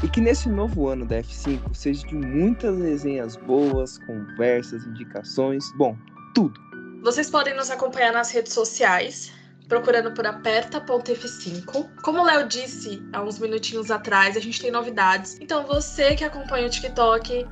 E 0.03 0.07
que 0.07 0.19
nesse 0.19 0.49
novo 0.49 0.87
ano 0.87 1.05
da 1.05 1.19
F5 1.19 1.73
seja 1.73 2.05
de 2.07 2.15
muitas 2.15 2.77
resenhas 2.77 3.35
boas, 3.37 3.97
conversas, 3.99 4.85
indicações, 4.85 5.63
bom, 5.77 5.97
tudo. 6.33 6.59
Vocês 7.01 7.29
podem 7.29 7.55
nos 7.55 7.69
acompanhar 7.69 8.11
nas 8.11 8.31
redes 8.31 8.53
sociais, 8.53 9.31
procurando 9.67 10.11
por 10.11 10.25
aperta.f5. 10.25 12.01
Como 12.01 12.21
o 12.21 12.25
Léo 12.25 12.47
disse 12.47 13.01
há 13.11 13.21
uns 13.21 13.39
minutinhos 13.39 13.91
atrás, 13.91 14.37
a 14.37 14.39
gente 14.39 14.61
tem 14.61 14.71
novidades. 14.71 15.37
Então 15.41 15.65
você 15.65 16.15
que 16.15 16.23
acompanha 16.23 16.67
o 16.67 16.69
TikTok, 16.69 17.45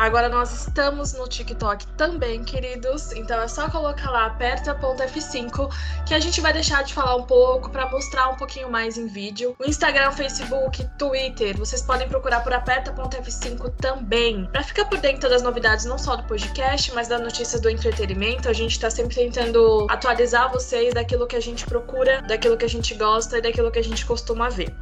Agora 0.00 0.30
nós 0.30 0.50
estamos 0.50 1.12
no 1.12 1.28
TikTok 1.28 1.86
também, 1.88 2.42
queridos. 2.42 3.12
Então 3.12 3.38
é 3.38 3.46
só 3.46 3.68
colocar 3.68 4.10
lá 4.10 4.24
aperta.f5 4.28 5.70
que 6.06 6.14
a 6.14 6.18
gente 6.18 6.40
vai 6.40 6.54
deixar 6.54 6.82
de 6.82 6.94
falar 6.94 7.16
um 7.16 7.24
pouco 7.24 7.68
para 7.68 7.86
mostrar 7.90 8.30
um 8.30 8.34
pouquinho 8.34 8.70
mais 8.70 8.96
em 8.96 9.06
vídeo. 9.06 9.54
O 9.58 9.64
Instagram, 9.66 10.10
Facebook, 10.12 10.88
Twitter, 10.96 11.54
vocês 11.54 11.82
podem 11.82 12.08
procurar 12.08 12.40
por 12.40 12.54
aperta.f5 12.54 13.74
também. 13.76 14.48
Para 14.50 14.62
ficar 14.62 14.86
por 14.86 14.96
dentro 14.96 15.28
das 15.28 15.42
novidades 15.42 15.84
não 15.84 15.98
só 15.98 16.16
do 16.16 16.22
podcast, 16.22 16.94
mas 16.94 17.06
das 17.06 17.20
notícias 17.20 17.60
do 17.60 17.68
entretenimento, 17.68 18.48
a 18.48 18.54
gente 18.54 18.72
está 18.72 18.88
sempre 18.88 19.14
tentando 19.14 19.86
atualizar 19.90 20.50
vocês 20.50 20.94
daquilo 20.94 21.26
que 21.26 21.36
a 21.36 21.42
gente 21.42 21.66
procura, 21.66 22.22
daquilo 22.22 22.56
que 22.56 22.64
a 22.64 22.70
gente 22.70 22.94
gosta 22.94 23.36
e 23.36 23.42
daquilo 23.42 23.70
que 23.70 23.78
a 23.78 23.84
gente 23.84 24.06
costuma 24.06 24.48
ver. 24.48 24.74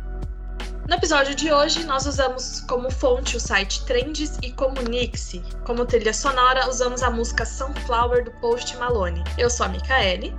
No 0.88 0.94
episódio 0.94 1.34
de 1.34 1.52
hoje, 1.52 1.84
nós 1.84 2.06
usamos 2.06 2.60
como 2.62 2.90
fonte 2.90 3.36
o 3.36 3.40
site 3.40 3.84
Trends 3.84 4.38
e 4.42 4.50
Comunique-se. 4.50 5.44
Como 5.66 5.84
trilha 5.84 6.14
sonora, 6.14 6.66
usamos 6.66 7.02
a 7.02 7.10
música 7.10 7.44
Sunflower 7.44 8.24
do 8.24 8.30
Post 8.40 8.74
Malone. 8.78 9.22
Eu 9.36 9.50
sou 9.50 9.66
a 9.66 9.68
Micaele. 9.68 10.34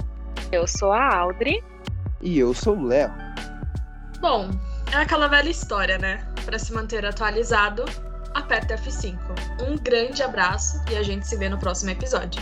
Eu 0.52 0.68
sou 0.68 0.92
a 0.92 1.18
Audrey. 1.18 1.64
E 2.20 2.40
eu 2.40 2.52
sou 2.56 2.76
o 2.76 2.88
Léo. 2.88 3.14
Bom, 4.22 4.50
é 4.92 4.96
aquela 4.96 5.28
velha 5.28 5.50
história, 5.50 6.00
né? 6.00 6.28
Para 6.44 6.58
se 6.58 6.74
manter 6.74 7.06
atualizado, 7.06 7.86
aperta 8.34 8.74
F5. 8.74 9.20
Um 9.68 9.78
grande 9.78 10.24
abraço 10.24 10.84
e 10.92 10.98
a 10.98 11.04
gente 11.04 11.28
se 11.28 11.38
vê 11.38 11.48
no 11.48 11.60
próximo 11.60 11.92
episódio. 11.92 12.42